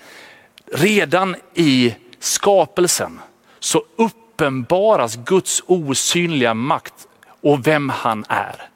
redan 0.73 1.35
i 1.53 1.95
skapelsen 2.19 3.19
så 3.59 3.83
uppenbaras 3.95 5.15
Guds 5.15 5.63
osynliga 5.65 6.53
makt 6.53 7.07
och 7.41 7.67
vem 7.67 7.89
han 7.89 8.25
är. 8.29 8.72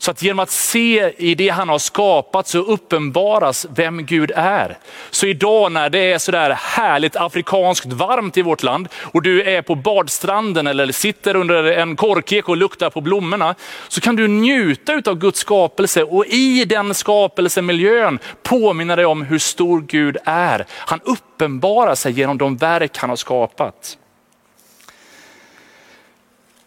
Så 0.00 0.10
att 0.10 0.22
genom 0.22 0.38
att 0.38 0.50
se 0.50 1.12
i 1.16 1.34
det 1.34 1.48
han 1.48 1.68
har 1.68 1.78
skapat 1.78 2.48
så 2.48 2.58
uppenbaras 2.58 3.66
vem 3.74 4.06
Gud 4.06 4.32
är. 4.34 4.78
Så 5.10 5.26
idag 5.26 5.72
när 5.72 5.90
det 5.90 6.12
är 6.12 6.18
sådär 6.18 6.50
härligt 6.50 7.16
afrikanskt 7.16 7.92
varmt 7.92 8.36
i 8.36 8.42
vårt 8.42 8.62
land 8.62 8.88
och 9.02 9.22
du 9.22 9.42
är 9.42 9.62
på 9.62 9.74
badstranden 9.74 10.66
eller 10.66 10.92
sitter 10.92 11.36
under 11.36 11.64
en 11.64 11.96
korkek 11.96 12.48
och 12.48 12.56
luktar 12.56 12.90
på 12.90 13.00
blommorna, 13.00 13.54
så 13.88 14.00
kan 14.00 14.16
du 14.16 14.28
njuta 14.28 15.02
av 15.06 15.18
Guds 15.18 15.40
skapelse 15.40 16.02
och 16.02 16.26
i 16.26 16.64
den 16.64 16.94
skapelsemiljön 16.94 18.18
påminna 18.42 18.96
dig 18.96 19.06
om 19.06 19.22
hur 19.22 19.38
stor 19.38 19.80
Gud 19.80 20.16
är. 20.24 20.66
Han 20.70 21.00
uppenbarar 21.04 21.94
sig 21.94 22.12
genom 22.12 22.38
de 22.38 22.56
verk 22.56 22.96
han 22.96 23.10
har 23.10 23.16
skapat. 23.16 23.98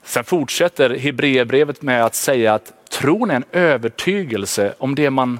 Sen 0.03 0.23
fortsätter 0.23 0.97
Hebreerbrevet 0.97 1.81
med 1.81 2.05
att 2.05 2.15
säga 2.15 2.53
att 2.53 2.73
tron 2.93 3.31
är 3.31 3.35
en 3.35 3.45
övertygelse 3.51 4.73
om 4.77 4.95
det 4.95 5.09
man 5.09 5.39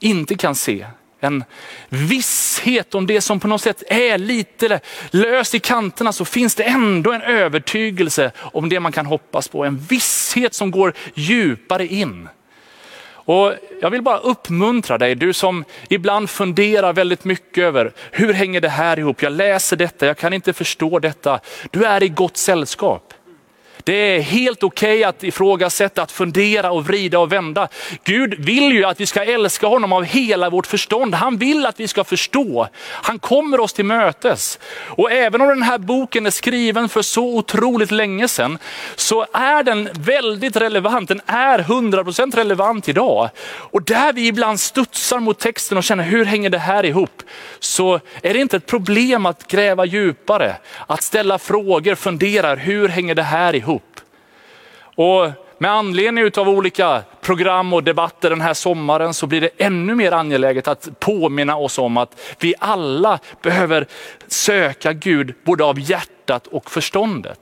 inte 0.00 0.34
kan 0.34 0.54
se. 0.54 0.86
En 1.20 1.44
visshet 1.88 2.94
om 2.94 3.06
det 3.06 3.20
som 3.20 3.40
på 3.40 3.48
något 3.48 3.60
sätt 3.60 3.82
är 3.86 4.18
lite 4.18 4.80
löst 5.10 5.54
i 5.54 5.58
kanterna 5.58 6.12
så 6.12 6.24
finns 6.24 6.54
det 6.54 6.62
ändå 6.62 7.12
en 7.12 7.22
övertygelse 7.22 8.32
om 8.38 8.68
det 8.68 8.80
man 8.80 8.92
kan 8.92 9.06
hoppas 9.06 9.48
på. 9.48 9.64
En 9.64 9.78
visshet 9.78 10.54
som 10.54 10.70
går 10.70 10.94
djupare 11.14 11.86
in. 11.86 12.28
Och 13.30 13.54
jag 13.80 13.90
vill 13.90 14.02
bara 14.02 14.18
uppmuntra 14.18 14.98
dig, 14.98 15.14
du 15.14 15.32
som 15.32 15.64
ibland 15.88 16.30
funderar 16.30 16.92
väldigt 16.92 17.24
mycket 17.24 17.62
över 17.62 17.92
hur 18.10 18.32
hänger 18.32 18.60
det 18.60 18.68
här 18.68 18.98
ihop? 18.98 19.22
Jag 19.22 19.32
läser 19.32 19.76
detta, 19.76 20.06
jag 20.06 20.18
kan 20.18 20.32
inte 20.32 20.52
förstå 20.52 20.98
detta. 20.98 21.40
Du 21.70 21.84
är 21.84 22.02
i 22.02 22.08
gott 22.08 22.36
sällskap. 22.36 23.14
Det 23.84 23.92
är 24.16 24.20
helt 24.20 24.62
okej 24.62 24.98
okay 24.98 25.04
att 25.04 25.24
ifrågasätta, 25.24 26.02
att 26.02 26.12
fundera 26.12 26.70
och 26.72 26.86
vrida 26.86 27.18
och 27.18 27.32
vända. 27.32 27.68
Gud 28.04 28.34
vill 28.34 28.72
ju 28.72 28.84
att 28.84 29.00
vi 29.00 29.06
ska 29.06 29.24
älska 29.24 29.66
honom 29.66 29.92
av 29.92 30.04
hela 30.04 30.50
vårt 30.50 30.66
förstånd. 30.66 31.14
Han 31.14 31.36
vill 31.36 31.66
att 31.66 31.80
vi 31.80 31.88
ska 31.88 32.04
förstå. 32.04 32.68
Han 32.82 33.18
kommer 33.18 33.60
oss 33.60 33.72
till 33.72 33.84
mötes. 33.84 34.58
Och 34.86 35.12
även 35.12 35.40
om 35.40 35.48
den 35.48 35.62
här 35.62 35.78
boken 35.78 36.26
är 36.26 36.30
skriven 36.30 36.88
för 36.88 37.02
så 37.02 37.36
otroligt 37.36 37.90
länge 37.90 38.28
sedan, 38.28 38.58
så 38.96 39.26
är 39.32 39.62
den 39.62 39.88
väldigt 39.92 40.56
relevant. 40.56 41.08
Den 41.08 41.20
är 41.26 41.58
100% 41.58 42.36
relevant 42.36 42.88
idag. 42.88 43.30
Och 43.46 43.82
där 43.82 44.12
vi 44.12 44.26
ibland 44.26 44.60
studsar 44.60 45.18
mot 45.20 45.38
texten 45.38 45.78
och 45.78 45.84
känner, 45.84 46.04
hur 46.04 46.24
hänger 46.24 46.50
det 46.50 46.58
här 46.58 46.84
ihop? 46.84 47.22
Så 47.58 48.00
är 48.22 48.34
det 48.34 48.40
inte 48.40 48.56
ett 48.56 48.66
problem 48.66 49.26
att 49.26 49.46
gräva 49.46 49.84
djupare, 49.84 50.56
att 50.86 51.02
ställa 51.02 51.38
frågor, 51.38 51.94
fundera, 51.94 52.54
hur 52.54 52.88
hänger 52.88 53.14
det 53.14 53.22
här 53.22 53.54
ihop? 53.54 53.69
Och 54.94 55.30
med 55.58 55.70
anledning 55.70 56.30
av 56.36 56.48
olika 56.48 57.02
program 57.20 57.72
och 57.72 57.84
debatter 57.84 58.30
den 58.30 58.40
här 58.40 58.54
sommaren 58.54 59.14
så 59.14 59.26
blir 59.26 59.40
det 59.40 59.50
ännu 59.58 59.94
mer 59.94 60.12
angeläget 60.12 60.68
att 60.68 60.88
påminna 61.00 61.56
oss 61.56 61.78
om 61.78 61.96
att 61.96 62.20
vi 62.38 62.54
alla 62.58 63.18
behöver 63.42 63.86
söka 64.26 64.92
Gud 64.92 65.34
både 65.44 65.64
av 65.64 65.80
hjärtat 65.80 66.46
och 66.46 66.70
förståndet. 66.70 67.40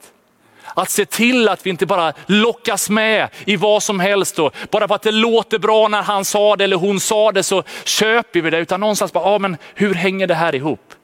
Att 0.74 0.90
se 0.90 1.04
till 1.04 1.48
att 1.48 1.66
vi 1.66 1.70
inte 1.70 1.86
bara 1.86 2.12
lockas 2.26 2.90
med 2.90 3.28
i 3.44 3.56
vad 3.56 3.82
som 3.82 4.00
helst. 4.00 4.38
Och 4.38 4.54
bara 4.70 4.88
för 4.88 4.94
att 4.94 5.02
det 5.02 5.12
låter 5.12 5.58
bra 5.58 5.88
när 5.88 6.02
han 6.02 6.24
sa 6.24 6.56
det 6.56 6.64
eller 6.64 6.76
hon 6.76 7.00
sa 7.00 7.32
det 7.32 7.42
så 7.42 7.62
köper 7.84 8.40
vi 8.40 8.50
det. 8.50 8.58
Utan 8.58 8.80
någonstans 8.80 9.12
bara, 9.12 9.32
ja, 9.32 9.38
men 9.38 9.56
hur 9.74 9.94
hänger 9.94 10.26
det 10.26 10.34
här 10.34 10.54
ihop? 10.54 10.94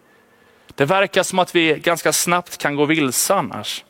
Det 0.75 0.85
verkar 0.85 1.23
som 1.23 1.39
att 1.39 1.55
vi 1.55 1.75
ganska 1.75 2.13
snabbt 2.13 2.59
kan 2.59 2.77
gå 2.77 2.85
vilse 2.85 3.35
annars. 3.35 3.85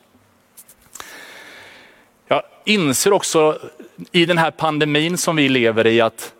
Jag 2.27 2.41
inser 2.63 3.13
också 3.13 3.59
i 4.11 4.25
den 4.25 4.37
här 4.37 4.51
pandemin 4.51 5.17
som 5.17 5.35
vi 5.35 5.49
lever 5.49 5.87
i 5.87 6.01
att 6.01 6.33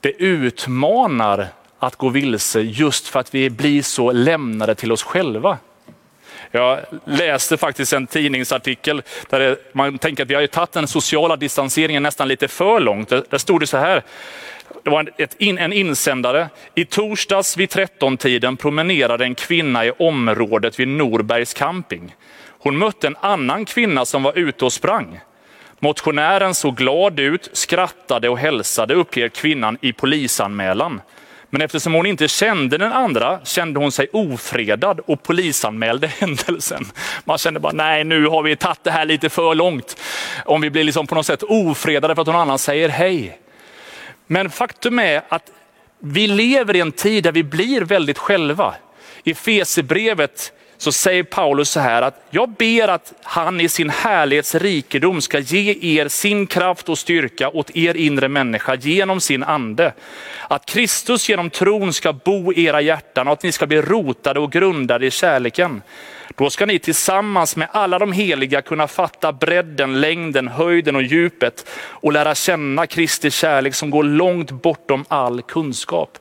det 0.00 0.10
utmanar 0.22 1.46
att 1.78 1.96
gå 1.96 2.08
vilse 2.08 2.60
just 2.60 3.08
för 3.08 3.20
att 3.20 3.34
vi 3.34 3.50
blir 3.50 3.82
så 3.82 4.12
lämnade 4.12 4.74
till 4.74 4.92
oss 4.92 5.02
själva. 5.02 5.58
Jag 6.50 6.80
läste 7.04 7.56
faktiskt 7.56 7.92
en 7.92 8.06
tidningsartikel 8.06 9.02
där 9.30 9.56
man 9.72 9.98
tänker 9.98 10.22
att 10.22 10.30
vi 10.30 10.34
har 10.34 10.46
tagit 10.46 10.72
den 10.72 10.88
sociala 10.88 11.36
distanseringen 11.36 12.02
nästan 12.02 12.28
lite 12.28 12.48
för 12.48 12.80
långt. 12.80 13.08
Där 13.08 13.38
stod 13.38 13.60
det 13.60 13.66
så 13.66 13.76
här, 13.76 14.02
det 14.82 14.90
var 14.90 15.10
ett, 15.18 15.36
en 15.38 15.72
insändare. 15.72 16.48
I 16.74 16.84
torsdags 16.84 17.56
vid 17.56 17.70
13-tiden 17.70 18.56
promenerade 18.56 19.24
en 19.24 19.34
kvinna 19.34 19.86
i 19.86 19.90
området 19.90 20.80
vid 20.80 20.88
Norbergs 20.88 21.54
camping. 21.54 22.14
Hon 22.62 22.78
mötte 22.78 23.06
en 23.06 23.16
annan 23.20 23.64
kvinna 23.64 24.04
som 24.04 24.22
var 24.22 24.38
ute 24.38 24.64
och 24.64 24.72
sprang. 24.72 25.20
Motionären 25.78 26.54
såg 26.54 26.76
glad 26.76 27.20
ut, 27.20 27.50
skrattade 27.52 28.28
och 28.28 28.38
hälsade, 28.38 28.94
uppger 28.94 29.28
kvinnan 29.28 29.78
i 29.80 29.92
polisanmälan. 29.92 31.00
Men 31.50 31.62
eftersom 31.62 31.92
hon 31.92 32.06
inte 32.06 32.28
kände 32.28 32.78
den 32.78 32.92
andra 32.92 33.40
kände 33.44 33.80
hon 33.80 33.92
sig 33.92 34.08
ofredad 34.12 35.00
och 35.00 35.22
polisanmälde 35.22 36.06
händelsen. 36.18 36.84
Man 37.24 37.38
kände 37.38 37.60
bara, 37.60 37.72
nej 37.72 38.04
nu 38.04 38.26
har 38.26 38.42
vi 38.42 38.56
tagit 38.56 38.84
det 38.84 38.90
här 38.90 39.04
lite 39.04 39.28
för 39.28 39.54
långt. 39.54 40.00
Om 40.44 40.60
vi 40.60 40.70
blir 40.70 40.84
liksom 40.84 41.06
på 41.06 41.14
något 41.14 41.26
sätt 41.26 41.42
ofredade 41.42 42.14
för 42.14 42.22
att 42.22 42.26
någon 42.26 42.36
annan 42.36 42.58
säger 42.58 42.88
hej. 42.88 43.38
Men 44.26 44.50
faktum 44.50 44.98
är 44.98 45.22
att 45.28 45.50
vi 45.98 46.26
lever 46.26 46.76
i 46.76 46.80
en 46.80 46.92
tid 46.92 47.24
där 47.24 47.32
vi 47.32 47.42
blir 47.42 47.80
väldigt 47.80 48.18
själva. 48.18 48.74
I 49.24 49.34
Fesebrevet 49.34 50.52
så 50.82 50.92
säger 50.92 51.22
Paulus 51.22 51.68
så 51.70 51.80
här 51.80 52.02
att 52.02 52.22
jag 52.30 52.50
ber 52.50 52.88
att 52.88 53.12
han 53.22 53.60
i 53.60 53.68
sin 53.68 53.90
härlighets 53.90 54.54
rikedom 54.54 55.20
ska 55.20 55.38
ge 55.38 55.98
er 56.00 56.08
sin 56.08 56.46
kraft 56.46 56.88
och 56.88 56.98
styrka 56.98 57.48
åt 57.48 57.76
er 57.76 57.96
inre 57.96 58.28
människa 58.28 58.74
genom 58.74 59.20
sin 59.20 59.42
ande. 59.42 59.92
Att 60.48 60.66
Kristus 60.66 61.28
genom 61.28 61.50
tron 61.50 61.92
ska 61.92 62.12
bo 62.12 62.52
i 62.52 62.64
era 62.64 62.80
hjärtan 62.80 63.26
och 63.26 63.32
att 63.32 63.42
ni 63.42 63.52
ska 63.52 63.66
bli 63.66 63.82
rotade 63.82 64.40
och 64.40 64.52
grundade 64.52 65.06
i 65.06 65.10
kärleken. 65.10 65.82
Då 66.36 66.50
ska 66.50 66.66
ni 66.66 66.78
tillsammans 66.78 67.56
med 67.56 67.68
alla 67.72 67.98
de 67.98 68.12
heliga 68.12 68.62
kunna 68.62 68.88
fatta 68.88 69.32
bredden, 69.32 70.00
längden, 70.00 70.48
höjden 70.48 70.96
och 70.96 71.02
djupet 71.02 71.68
och 71.78 72.12
lära 72.12 72.34
känna 72.34 72.86
Kristi 72.86 73.30
kärlek 73.30 73.74
som 73.74 73.90
går 73.90 74.04
långt 74.04 74.50
bortom 74.50 75.04
all 75.08 75.42
kunskap. 75.42 76.18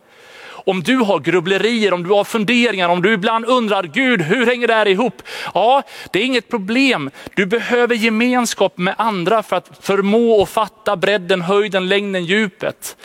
Om 0.65 0.83
du 0.83 0.97
har 0.97 1.19
grubblerier, 1.19 1.93
om 1.93 2.03
du 2.03 2.09
har 2.09 2.23
funderingar, 2.23 2.89
om 2.89 3.01
du 3.01 3.13
ibland 3.13 3.45
undrar, 3.45 3.83
Gud 3.83 4.21
hur 4.21 4.45
hänger 4.45 4.67
det 4.67 4.73
här 4.73 4.87
ihop? 4.87 5.21
Ja, 5.53 5.83
det 6.11 6.19
är 6.19 6.23
inget 6.23 6.49
problem. 6.49 7.09
Du 7.35 7.45
behöver 7.45 7.95
gemenskap 7.95 8.77
med 8.77 8.95
andra 8.97 9.43
för 9.43 9.55
att 9.55 9.69
förmå 9.81 10.31
och 10.31 10.49
fatta 10.49 10.95
bredden, 10.95 11.41
höjden, 11.41 11.89
längden, 11.89 12.25
djupet. 12.25 12.97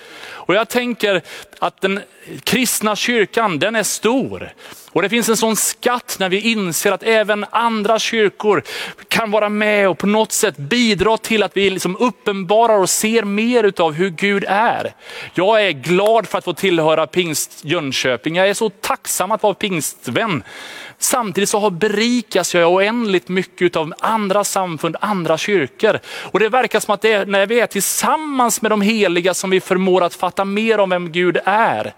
Och 0.47 0.55
jag 0.55 0.69
tänker 0.69 1.23
att 1.59 1.81
den 1.81 2.01
kristna 2.45 2.97
kyrkan, 2.97 3.59
den 3.59 3.77
är 3.77 3.83
stor. 3.83 4.53
Och 4.97 5.03
det 5.03 5.09
finns 5.09 5.29
en 5.29 5.37
sån 5.37 5.57
skatt 5.57 6.17
när 6.21 6.29
vi 6.29 6.41
inser 6.41 6.93
att 6.93 7.03
även 7.03 7.47
andra 7.51 7.99
kyrkor 7.99 8.63
kan 9.09 9.31
vara 9.31 9.49
med 9.49 9.89
och 9.89 9.99
på 9.99 10.07
något 10.07 10.33
sätt 10.33 10.57
bidra 10.57 11.17
till 11.17 11.43
att 11.43 11.57
vi 11.57 11.71
liksom 11.71 11.97
uppenbarar 11.97 12.79
och 12.79 12.91
ser 12.91 13.23
mer 13.23 13.73
av 13.81 13.93
hur 13.93 14.11
Gud 14.11 14.45
är. 14.49 14.95
Jag 15.35 15.67
är 15.67 15.71
glad 15.71 16.29
för 16.29 16.39
att 16.39 16.45
få 16.45 16.53
tillhöra 16.53 17.07
Pingst 17.07 17.65
Jönköping. 17.65 18.37
Jag 18.37 18.49
är 18.49 18.55
så 18.55 18.71
tacksam 18.71 19.33
att 19.33 19.43
vara 19.43 19.55
pingstvän. 19.55 20.43
Samtidigt 20.99 21.49
så 21.49 21.59
har 21.59 21.71
berikas 21.71 22.55
jag 22.55 22.73
oändligt 22.73 23.29
mycket 23.29 23.77
av 23.77 23.93
andra 23.99 24.45
samfund, 24.45 24.97
andra 25.01 25.39
kyrkor. 25.39 25.99
Och 26.07 26.41
det 26.41 26.49
verkar 26.49 26.81
som 26.81 26.95
att 26.95 27.03
det 27.03 27.13
är 27.13 27.27
när 27.27 27.47
vi 27.47 27.61
är 27.61 27.67
tillsammans 27.67 28.63
med 28.63 28.71
de 28.71 28.81
heliga 28.81 29.35
som 29.35 29.51
vi 29.51 29.61
förmår 29.61 30.03
att 30.03 30.15
fatta 30.15 30.45
mer 30.45 30.81
om 30.81 30.91
vem 30.91 31.13
Gud 31.13 31.39
är. 31.47 31.95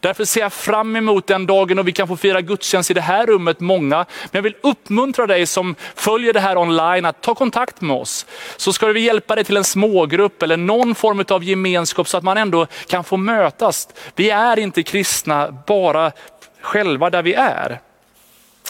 Därför 0.00 0.24
ser 0.24 0.40
jag 0.40 0.52
fram 0.52 0.96
emot 0.96 1.26
den 1.26 1.46
dagen 1.46 1.78
och 1.78 1.88
vi 1.88 1.92
kan 1.92 2.08
få 2.08 2.16
fira 2.16 2.40
gudstjänst 2.40 2.90
i 2.90 2.94
det 2.94 3.00
här 3.00 3.26
rummet, 3.26 3.60
många. 3.60 3.96
Men 3.96 4.30
jag 4.32 4.42
vill 4.42 4.56
uppmuntra 4.60 5.26
dig 5.26 5.46
som 5.46 5.74
följer 5.94 6.32
det 6.32 6.40
här 6.40 6.58
online 6.58 7.06
att 7.06 7.20
ta 7.20 7.34
kontakt 7.34 7.80
med 7.80 7.96
oss. 7.96 8.26
Så 8.56 8.72
ska 8.72 8.86
vi 8.86 9.00
hjälpa 9.00 9.34
dig 9.34 9.44
till 9.44 9.56
en 9.56 9.64
smågrupp 9.64 10.42
eller 10.42 10.56
någon 10.56 10.94
form 10.94 11.24
av 11.28 11.44
gemenskap 11.44 12.08
så 12.08 12.16
att 12.16 12.24
man 12.24 12.36
ändå 12.36 12.66
kan 12.86 13.04
få 13.04 13.16
mötas. 13.16 13.88
Vi 14.14 14.30
är 14.30 14.58
inte 14.58 14.82
kristna 14.82 15.62
bara 15.66 16.12
själva 16.60 17.10
där 17.10 17.22
vi 17.22 17.34
är 17.34 17.80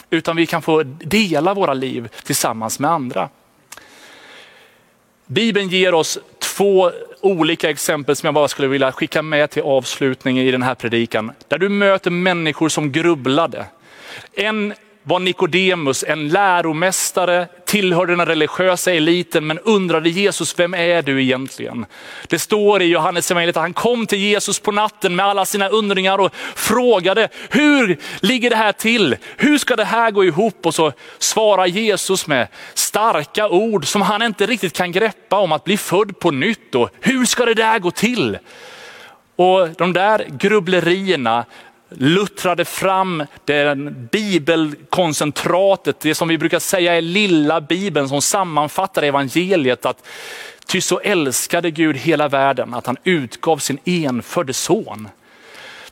utan 0.09 0.35
vi 0.35 0.45
kan 0.45 0.61
få 0.61 0.83
dela 0.83 1.53
våra 1.53 1.73
liv 1.73 2.09
tillsammans 2.23 2.79
med 2.79 2.91
andra. 2.91 3.29
Bibeln 5.25 5.69
ger 5.69 5.93
oss 5.93 6.19
två 6.39 6.91
olika 7.21 7.69
exempel 7.69 8.15
som 8.15 8.27
jag 8.27 8.33
bara 8.33 8.47
skulle 8.47 8.67
vilja 8.67 8.91
skicka 8.91 9.21
med 9.21 9.49
till 9.49 9.63
avslutningen 9.63 10.45
i 10.45 10.51
den 10.51 10.63
här 10.63 10.75
predikan. 10.75 11.31
Där 11.47 11.57
du 11.57 11.69
möter 11.69 12.11
människor 12.11 12.69
som 12.69 12.91
grubblade. 12.91 13.65
En 14.33 14.73
var 15.03 15.19
Nikodemus, 15.19 16.03
en 16.07 16.29
läromästare, 16.29 17.47
tillhörde 17.65 18.15
den 18.15 18.25
religiösa 18.25 18.93
eliten 18.93 19.47
men 19.47 19.59
undrade 19.59 20.09
Jesus, 20.09 20.59
vem 20.59 20.73
är 20.73 21.01
du 21.01 21.21
egentligen? 21.21 21.85
Det 22.27 22.39
står 22.39 22.81
i 22.81 22.85
Johannes 22.85 23.31
evangeliet 23.31 23.57
att 23.57 23.61
han 23.61 23.73
kom 23.73 24.07
till 24.07 24.19
Jesus 24.19 24.59
på 24.59 24.71
natten 24.71 25.15
med 25.15 25.25
alla 25.25 25.45
sina 25.45 25.69
undringar 25.69 26.17
och 26.17 26.35
frågade, 26.55 27.29
hur 27.49 27.97
ligger 28.19 28.49
det 28.49 28.55
här 28.55 28.71
till? 28.71 29.15
Hur 29.37 29.57
ska 29.57 29.75
det 29.75 29.85
här 29.85 30.11
gå 30.11 30.25
ihop? 30.25 30.65
Och 30.65 30.75
så 30.75 30.91
svarar 31.19 31.65
Jesus 31.65 32.27
med 32.27 32.47
starka 32.73 33.49
ord 33.49 33.85
som 33.85 34.01
han 34.01 34.21
inte 34.21 34.45
riktigt 34.45 34.73
kan 34.73 34.91
greppa 34.91 35.37
om 35.37 35.51
att 35.51 35.63
bli 35.63 35.77
född 35.77 36.19
på 36.19 36.31
nytt 36.31 36.75
och 36.75 36.89
hur 36.99 37.25
ska 37.25 37.45
det 37.45 37.53
där 37.53 37.79
gå 37.79 37.91
till? 37.91 38.37
Och 39.35 39.69
de 39.69 39.93
där 39.93 40.25
grubblerierna 40.29 41.45
luttrade 41.97 42.65
fram 42.65 43.23
den 43.45 44.07
bibelkoncentratet, 44.11 45.99
det 45.99 46.15
som 46.15 46.27
vi 46.27 46.37
brukar 46.37 46.59
säga 46.59 46.95
är 46.95 47.01
lilla 47.01 47.61
bibeln 47.61 48.09
som 48.09 48.21
sammanfattar 48.21 49.03
evangeliet. 49.03 49.85
Att 49.85 50.07
ty 50.65 50.81
så 50.81 50.99
älskade 50.99 51.71
Gud 51.71 51.97
hela 51.97 52.27
världen 52.27 52.73
att 52.73 52.87
han 52.87 52.97
utgav 53.03 53.57
sin 53.57 53.77
enfödde 53.85 54.53
son. 54.53 55.09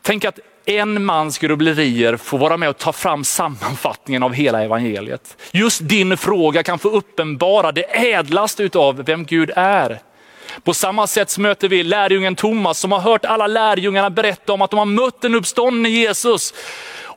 Tänk 0.02 0.26
att 0.26 0.40
en 0.66 1.06
mans 1.06 1.38
grubblerier 1.38 2.18
får 2.18 2.38
vara 2.38 2.58
med 2.58 2.70
och 2.70 2.78
ta 2.78 2.94
fram 2.94 3.24
sammanfattningen 3.24 4.24
av 4.24 4.34
hela 4.34 4.64
evangeliet. 4.64 5.38
Just 5.52 5.88
din 5.88 6.18
fråga 6.18 6.64
kan 6.64 6.80
få 6.80 6.90
uppenbara 6.90 7.72
det 7.72 8.12
ädlaste 8.12 8.70
av 8.74 9.04
vem 9.06 9.26
Gud 9.26 9.52
är. 9.56 10.00
På 10.64 10.74
samma 10.74 11.08
sätt 11.08 11.38
möter 11.38 11.70
vi 11.70 11.84
lärjungen 11.84 12.36
Thomas 12.36 12.80
som 12.80 12.92
har 12.92 13.00
hört 13.00 13.26
alla 13.26 13.48
lärjungarna 13.48 14.10
berätta 14.10 14.54
om 14.54 14.62
att 14.62 14.72
de 14.72 14.80
har 14.80 14.86
mött 14.86 15.24
en 15.24 15.36
uppstånden 15.36 15.92
Jesus. 15.92 16.54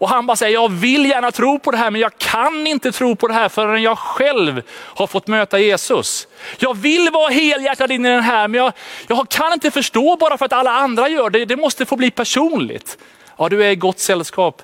Och 0.03 0.09
han 0.09 0.27
bara 0.27 0.37
säger, 0.37 0.55
jag 0.55 0.73
vill 0.73 1.07
gärna 1.07 1.31
tro 1.31 1.59
på 1.59 1.71
det 1.71 1.77
här, 1.77 1.91
men 1.91 2.01
jag 2.01 2.19
kan 2.19 2.67
inte 2.67 2.93
tro 2.93 3.17
på 3.17 3.29
det 3.29 3.35
här 3.35 3.49
förrän 3.49 3.83
jag 3.83 3.99
själv 3.99 4.63
har 4.71 5.07
fått 5.07 5.27
möta 5.27 5.59
Jesus. 5.59 6.29
Jag 6.59 6.77
vill 6.77 7.11
vara 7.13 7.29
helhjärtad 7.29 7.93
in 7.93 8.07
i 8.07 8.09
den 8.09 8.23
här, 8.23 8.49
men 8.49 8.61
jag, 8.61 8.73
jag 9.09 9.29
kan 9.29 9.53
inte 9.53 9.71
förstå 9.71 10.17
bara 10.17 10.39
för 10.39 10.45
att 10.45 10.53
alla 10.53 10.71
andra 10.71 11.09
gör 11.09 11.31
det. 11.31 11.45
Det 11.45 11.57
måste 11.57 11.87
få 11.87 11.97
bli 11.97 12.11
personligt. 12.11 12.99
Ja, 13.39 13.49
du 13.49 13.65
är 13.65 13.71
i 13.71 13.77
gott 13.77 13.99
sällskap. 13.99 14.63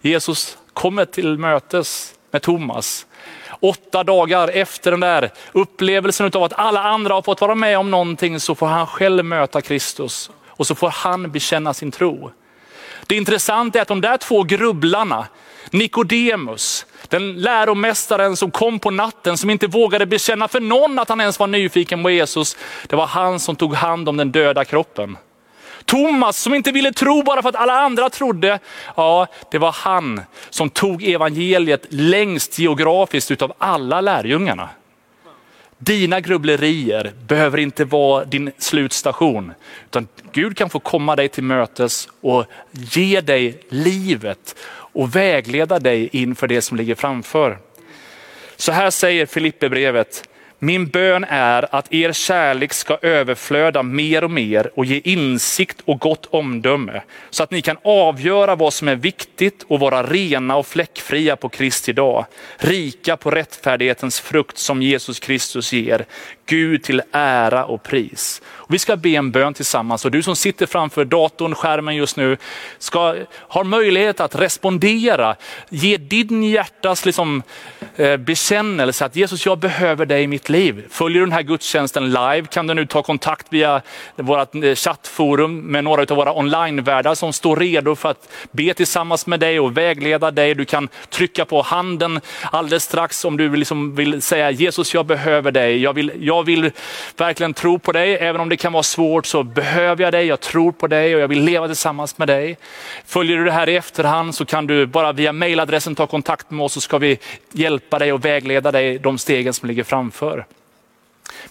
Jesus 0.00 0.58
kommer 0.72 1.04
till 1.04 1.38
mötes 1.38 2.14
med 2.30 2.42
Thomas 2.42 3.06
åtta 3.60 4.04
dagar 4.04 4.48
efter 4.48 4.90
den 4.90 5.00
där 5.00 5.30
upplevelsen 5.52 6.30
av 6.34 6.42
att 6.42 6.52
alla 6.52 6.82
andra 6.82 7.14
har 7.14 7.22
fått 7.22 7.40
vara 7.40 7.54
med 7.54 7.78
om 7.78 7.90
någonting 7.90 8.40
så 8.40 8.54
får 8.54 8.66
han 8.66 8.86
själv 8.86 9.24
möta 9.24 9.60
Kristus 9.60 10.30
och 10.46 10.66
så 10.66 10.74
får 10.74 10.90
han 10.90 11.30
bekänna 11.30 11.74
sin 11.74 11.90
tro. 11.90 12.30
Det 13.06 13.16
intressanta 13.16 13.78
är 13.78 13.82
att 13.82 13.88
de 13.88 14.00
där 14.00 14.16
två 14.16 14.42
grubblarna, 14.42 15.26
Nikodemus, 15.70 16.86
den 17.08 17.34
läromästaren 17.34 18.36
som 18.36 18.50
kom 18.50 18.78
på 18.78 18.90
natten, 18.90 19.38
som 19.38 19.50
inte 19.50 19.66
vågade 19.66 20.06
bekänna 20.06 20.48
för 20.48 20.60
någon 20.60 20.98
att 20.98 21.08
han 21.08 21.20
ens 21.20 21.38
var 21.38 21.46
nyfiken 21.46 22.02
på 22.02 22.10
Jesus. 22.10 22.56
Det 22.86 22.96
var 22.96 23.06
han 23.06 23.40
som 23.40 23.56
tog 23.56 23.74
hand 23.74 24.08
om 24.08 24.16
den 24.16 24.32
döda 24.32 24.64
kroppen. 24.64 25.16
Thomas 25.84 26.38
som 26.38 26.54
inte 26.54 26.72
ville 26.72 26.92
tro 26.92 27.22
bara 27.22 27.42
för 27.42 27.48
att 27.48 27.56
alla 27.56 27.72
andra 27.72 28.10
trodde. 28.10 28.58
Ja, 28.96 29.26
det 29.50 29.58
var 29.58 29.72
han 29.72 30.20
som 30.50 30.70
tog 30.70 31.02
evangeliet 31.02 31.86
längst 31.88 32.58
geografiskt 32.58 33.30
utav 33.30 33.52
alla 33.58 34.00
lärjungarna. 34.00 34.68
Dina 35.78 36.20
grubblerier 36.20 37.12
behöver 37.26 37.58
inte 37.58 37.84
vara 37.84 38.24
din 38.24 38.52
slutstation, 38.58 39.52
utan 39.86 40.08
Gud 40.32 40.56
kan 40.56 40.70
få 40.70 40.78
komma 40.78 41.16
dig 41.16 41.28
till 41.28 41.44
mötes 41.44 42.08
och 42.20 42.44
ge 42.70 43.20
dig 43.20 43.60
livet 43.68 44.56
och 44.68 45.16
vägleda 45.16 45.78
dig 45.78 46.08
inför 46.12 46.46
det 46.46 46.62
som 46.62 46.76
ligger 46.76 46.94
framför. 46.94 47.58
Så 48.56 48.72
här 48.72 48.90
säger 48.90 49.26
Filipperbrevet. 49.26 50.28
Min 50.58 50.86
bön 50.86 51.24
är 51.28 51.74
att 51.74 51.92
er 51.92 52.12
kärlek 52.12 52.72
ska 52.72 52.98
överflöda 53.02 53.82
mer 53.82 54.24
och 54.24 54.30
mer 54.30 54.70
och 54.74 54.84
ge 54.84 55.00
insikt 55.04 55.80
och 55.84 56.00
gott 56.00 56.26
omdöme 56.30 57.02
så 57.30 57.42
att 57.42 57.50
ni 57.50 57.62
kan 57.62 57.76
avgöra 57.84 58.56
vad 58.56 58.72
som 58.72 58.88
är 58.88 58.96
viktigt 58.96 59.64
och 59.68 59.80
vara 59.80 60.02
rena 60.02 60.56
och 60.56 60.66
fläckfria 60.66 61.36
på 61.36 61.48
Kristi 61.48 61.92
dag. 61.92 62.26
Rika 62.58 63.16
på 63.16 63.30
rättfärdighetens 63.30 64.20
frukt 64.20 64.58
som 64.58 64.82
Jesus 64.82 65.20
Kristus 65.20 65.72
ger. 65.72 66.06
Gud 66.46 66.82
till 66.82 67.02
ära 67.12 67.64
och 67.64 67.82
pris. 67.82 68.42
Och 68.46 68.74
vi 68.74 68.78
ska 68.78 68.96
be 68.96 69.08
en 69.08 69.30
bön 69.30 69.54
tillsammans 69.54 70.04
och 70.04 70.10
du 70.10 70.22
som 70.22 70.36
sitter 70.36 70.66
framför 70.66 71.04
datorn, 71.04 71.54
skärmen 71.54 71.96
just 71.96 72.16
nu, 72.16 72.36
ska, 72.78 73.14
har 73.36 73.64
möjlighet 73.64 74.20
att 74.20 74.34
respondera. 74.34 75.36
Ge 75.68 75.96
din 75.96 76.42
hjärtas 76.42 77.06
liksom, 77.06 77.42
eh, 77.96 78.16
bekännelse 78.16 79.04
att 79.04 79.16
Jesus, 79.16 79.46
jag 79.46 79.58
behöver 79.58 80.06
dig 80.06 80.22
i 80.22 80.26
mitt 80.26 80.48
liv. 80.48 80.84
Följer 80.90 81.20
du 81.20 81.26
den 81.26 81.32
här 81.32 81.42
gudstjänsten 81.42 82.12
live 82.12 82.46
kan 82.50 82.66
du 82.66 82.74
nu 82.74 82.86
ta 82.86 83.02
kontakt 83.02 83.46
via 83.50 83.82
vårt 84.16 84.54
eh, 84.54 84.74
chattforum 84.74 85.60
med 85.60 85.84
några 85.84 86.02
av 86.02 86.16
våra 86.16 86.32
onlinevärdar 86.32 87.14
som 87.14 87.32
står 87.32 87.56
redo 87.56 87.94
för 87.94 88.10
att 88.10 88.28
be 88.52 88.74
tillsammans 88.74 89.26
med 89.26 89.40
dig 89.40 89.60
och 89.60 89.76
vägleda 89.76 90.30
dig. 90.30 90.54
Du 90.54 90.64
kan 90.64 90.88
trycka 91.10 91.44
på 91.44 91.62
handen 91.62 92.20
alldeles 92.42 92.84
strax 92.84 93.24
om 93.24 93.36
du 93.36 93.56
liksom 93.56 93.94
vill 93.94 94.22
säga 94.22 94.50
Jesus, 94.50 94.94
jag 94.94 95.06
behöver 95.06 95.52
dig. 95.52 95.82
Jag 95.82 95.92
vill, 95.92 96.12
jag 96.18 96.33
jag 96.36 96.44
vill 96.44 96.70
verkligen 97.16 97.54
tro 97.54 97.78
på 97.78 97.92
dig, 97.92 98.14
även 98.14 98.40
om 98.40 98.48
det 98.48 98.56
kan 98.56 98.72
vara 98.72 98.82
svårt 98.82 99.26
så 99.26 99.42
behöver 99.42 100.04
jag 100.04 100.12
dig, 100.12 100.26
jag 100.26 100.40
tror 100.40 100.72
på 100.72 100.86
dig 100.86 101.14
och 101.14 101.20
jag 101.20 101.28
vill 101.28 101.42
leva 101.42 101.66
tillsammans 101.66 102.18
med 102.18 102.28
dig. 102.28 102.58
Följer 103.06 103.36
du 103.36 103.44
det 103.44 103.52
här 103.52 103.68
i 103.68 103.76
efterhand 103.76 104.34
så 104.34 104.44
kan 104.44 104.66
du 104.66 104.86
bara 104.86 105.12
via 105.12 105.32
mailadressen 105.32 105.94
ta 105.94 106.06
kontakt 106.06 106.50
med 106.50 106.64
oss 106.64 106.72
så 106.72 106.80
ska 106.80 106.98
vi 106.98 107.18
hjälpa 107.52 107.98
dig 107.98 108.12
och 108.12 108.24
vägleda 108.24 108.72
dig 108.72 108.98
de 108.98 109.18
stegen 109.18 109.54
som 109.54 109.68
ligger 109.68 109.84
framför. 109.84 110.46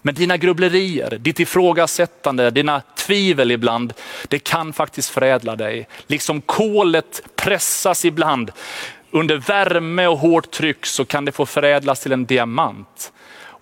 Men 0.01 0.15
dina 0.15 0.37
grubblerier, 0.37 1.17
ditt 1.19 1.39
ifrågasättande, 1.39 2.51
dina 2.51 2.81
tvivel 2.95 3.51
ibland, 3.51 3.93
det 4.27 4.39
kan 4.39 4.73
faktiskt 4.73 5.09
förädla 5.09 5.55
dig. 5.55 5.87
Liksom 6.07 6.41
kolet 6.41 7.21
pressas 7.35 8.05
ibland 8.05 8.51
under 9.11 9.37
värme 9.37 10.07
och 10.07 10.17
hårt 10.17 10.51
tryck 10.51 10.85
så 10.85 11.05
kan 11.05 11.25
det 11.25 11.31
få 11.31 11.45
förädlas 11.45 11.99
till 11.99 12.11
en 12.11 12.25
diamant. 12.25 13.11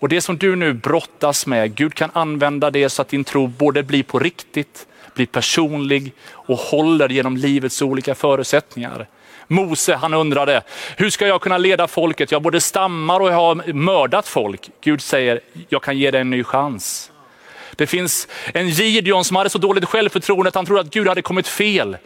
Och 0.02 0.08
det 0.08 0.20
som 0.20 0.38
du 0.38 0.56
nu 0.56 0.72
brottas 0.72 1.46
med, 1.46 1.74
Gud 1.74 1.94
kan 1.94 2.10
använda 2.12 2.70
det 2.70 2.88
så 2.88 3.02
att 3.02 3.08
din 3.08 3.24
tro 3.24 3.46
både 3.46 3.82
blir 3.82 4.02
på 4.02 4.18
riktigt, 4.18 4.86
blir 5.14 5.26
personlig 5.26 6.12
och 6.30 6.58
håller 6.58 7.08
genom 7.08 7.36
livets 7.36 7.82
olika 7.82 8.14
förutsättningar. 8.14 9.08
Mose 9.46 9.94
han 9.94 10.14
undrade, 10.14 10.62
hur 10.96 11.10
ska 11.10 11.26
jag 11.26 11.40
kunna 11.40 11.58
leda 11.58 11.88
folket? 11.88 12.32
Jag 12.32 12.42
både 12.42 12.60
stammar 12.60 13.20
och 13.20 13.28
jag 13.28 13.34
har 13.34 13.72
mördat 13.72 14.28
folk. 14.28 14.70
Gud 14.80 15.00
säger, 15.00 15.40
jag 15.68 15.82
kan 15.82 15.98
ge 15.98 16.10
dig 16.10 16.20
en 16.20 16.30
ny 16.30 16.44
chans. 16.44 17.12
Det 17.76 17.86
finns 17.86 18.28
en 18.54 18.68
Gideon 18.68 19.24
som 19.24 19.36
hade 19.36 19.50
så 19.50 19.58
dåligt 19.58 19.84
självförtroende 19.84 20.48
att 20.48 20.54
han 20.54 20.66
trodde 20.66 20.80
att 20.80 20.94
Gud 20.94 21.08
hade 21.08 21.22
kommit 21.22 21.48
fel. 21.48 21.96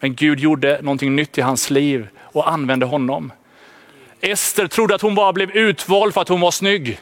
Men 0.00 0.14
Gud 0.14 0.40
gjorde 0.40 0.82
någonting 0.82 1.16
nytt 1.16 1.38
i 1.38 1.40
hans 1.40 1.70
liv 1.70 2.08
och 2.20 2.50
använde 2.50 2.86
honom. 2.86 3.32
Ester 4.20 4.66
trodde 4.66 4.94
att 4.94 5.02
hon 5.02 5.14
bara 5.14 5.32
blev 5.32 5.50
utvald 5.50 6.14
för 6.14 6.20
att 6.20 6.28
hon 6.28 6.40
var 6.40 6.50
snygg. 6.50 7.00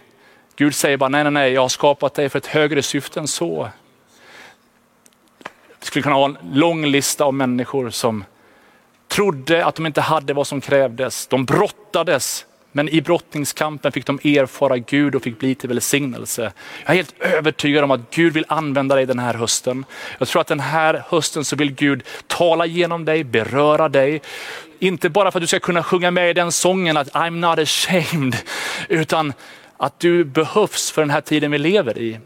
Gud 0.57 0.75
säger 0.75 0.97
bara, 0.97 1.09
nej, 1.09 1.25
nej, 1.25 1.33
nej, 1.33 1.53
jag 1.53 1.61
har 1.61 1.69
skapat 1.69 2.15
dig 2.15 2.29
för 2.29 2.39
ett 2.39 2.47
högre 2.47 2.83
syfte 2.83 3.21
än 3.21 3.29
så. 3.29 3.69
Vi 5.81 5.87
skulle 5.87 6.03
kunna 6.03 6.15
ha 6.15 6.25
en 6.25 6.39
lång 6.53 6.87
lista 6.87 7.25
av 7.25 7.35
människor 7.35 7.91
som 7.91 8.25
trodde 9.09 9.65
att 9.65 9.75
de 9.75 9.87
inte 9.87 10.01
hade 10.01 10.33
vad 10.33 10.47
som 10.47 10.61
krävdes. 10.61 11.27
De 11.27 11.45
brottades, 11.45 12.47
men 12.73 12.89
i 12.89 13.01
brottningskampen 13.01 13.93
fick 13.93 14.07
de 14.07 14.19
erfara 14.25 14.79
Gud 14.79 15.15
och 15.15 15.23
fick 15.23 15.39
bli 15.39 15.55
till 15.55 15.69
välsignelse. 15.69 16.53
Jag 16.85 16.91
är 16.91 16.95
helt 16.95 17.15
övertygad 17.21 17.85
om 17.85 17.91
att 17.91 18.11
Gud 18.11 18.33
vill 18.33 18.45
använda 18.49 18.95
dig 18.95 19.07
den 19.07 19.19
här 19.19 19.35
hösten. 19.35 19.85
Jag 20.19 20.29
tror 20.29 20.41
att 20.41 20.47
den 20.47 20.61
här 20.61 21.05
hösten 21.09 21.45
så 21.45 21.57
vill 21.57 21.73
Gud 21.73 22.03
tala 22.27 22.67
genom 22.67 23.05
dig, 23.05 23.25
beröra 23.25 23.89
dig. 23.89 24.23
Inte 24.79 25.09
bara 25.09 25.31
för 25.31 25.39
att 25.39 25.43
du 25.43 25.47
ska 25.47 25.61
kunna 25.61 25.83
sjunga 25.83 26.11
med 26.11 26.31
i 26.31 26.33
den 26.33 26.53
sången 26.53 26.97
att 26.97 27.13
I'm 27.13 27.31
not 27.31 27.59
ashamed, 27.59 28.37
utan 28.89 29.33
att 29.77 30.01
du 30.01 30.25
behövs 30.25 30.91
för 30.91 31.03
den 31.03 31.11
här 31.11 31.21
tiden 31.21 31.51
vi 31.51 31.59
lever 31.59 31.99
i. 31.99 32.19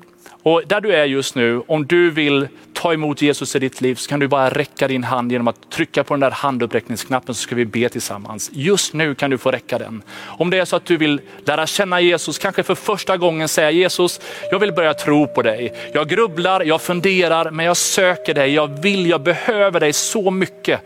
Och 0.43 0.63
där 0.67 0.81
du 0.81 0.93
är 0.93 1.05
just 1.05 1.35
nu, 1.35 1.63
om 1.67 1.87
du 1.87 2.11
vill 2.11 2.49
ta 2.73 2.93
emot 2.93 3.23
Jesus 3.23 3.57
i 3.57 3.59
ditt 3.59 3.81
liv 3.81 3.95
så 3.95 4.09
kan 4.09 4.21
du 4.21 4.29
bara 4.29 4.51
räcka 4.51 4.89
din 4.89 5.05
hand 5.05 5.33
genom 5.33 5.49
att 5.49 5.71
trycka 5.71 6.05
på 6.05 6.15
den 6.15 6.21
där 6.21 6.31
handuppräckningsknappen 6.31 7.35
så 7.35 7.43
ska 7.43 7.55
vi 7.55 7.67
be 7.67 7.89
tillsammans. 7.89 8.51
Just 8.53 8.95
nu 8.95 9.15
kan 9.15 9.31
du 9.31 9.39
få 9.39 9.51
räcka 9.51 9.79
den. 9.79 10.03
Om 10.27 10.51
det 10.51 10.59
är 10.59 10.65
så 10.65 10.77
att 10.77 10.85
du 10.85 10.97
vill 10.97 11.21
lära 11.45 11.67
känna 11.67 12.01
Jesus, 12.01 12.39
kanske 12.39 12.63
för 12.63 12.75
första 12.75 13.17
gången 13.17 13.49
säga 13.49 13.71
Jesus, 13.71 14.21
jag 14.51 14.59
vill 14.59 14.73
börja 14.73 14.95
tro 14.95 15.27
på 15.27 15.43
dig. 15.43 15.75
Jag 15.95 16.09
grubblar, 16.09 16.61
jag 16.61 16.83
funderar, 16.83 17.51
men 17.51 17.67
jag 17.67 17.77
söker 17.77 18.35
dig. 18.35 18.55
Jag 18.55 18.83
vill, 18.83 19.07
jag 19.07 19.23
behöver 19.23 19.81
dig 19.81 19.93
så 19.93 20.31
mycket. 20.31 20.81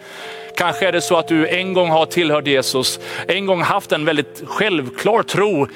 Kanske 0.56 0.88
är 0.88 0.92
det 0.92 1.00
så 1.00 1.16
att 1.16 1.28
du 1.28 1.48
en 1.48 1.72
gång 1.72 1.90
har 1.90 2.06
tillhört 2.06 2.46
Jesus, 2.46 3.00
en 3.26 3.46
gång 3.46 3.62
haft 3.62 3.92
en 3.92 4.04
väldigt 4.04 4.42
självklar 4.46 5.22
tro, 5.22 5.66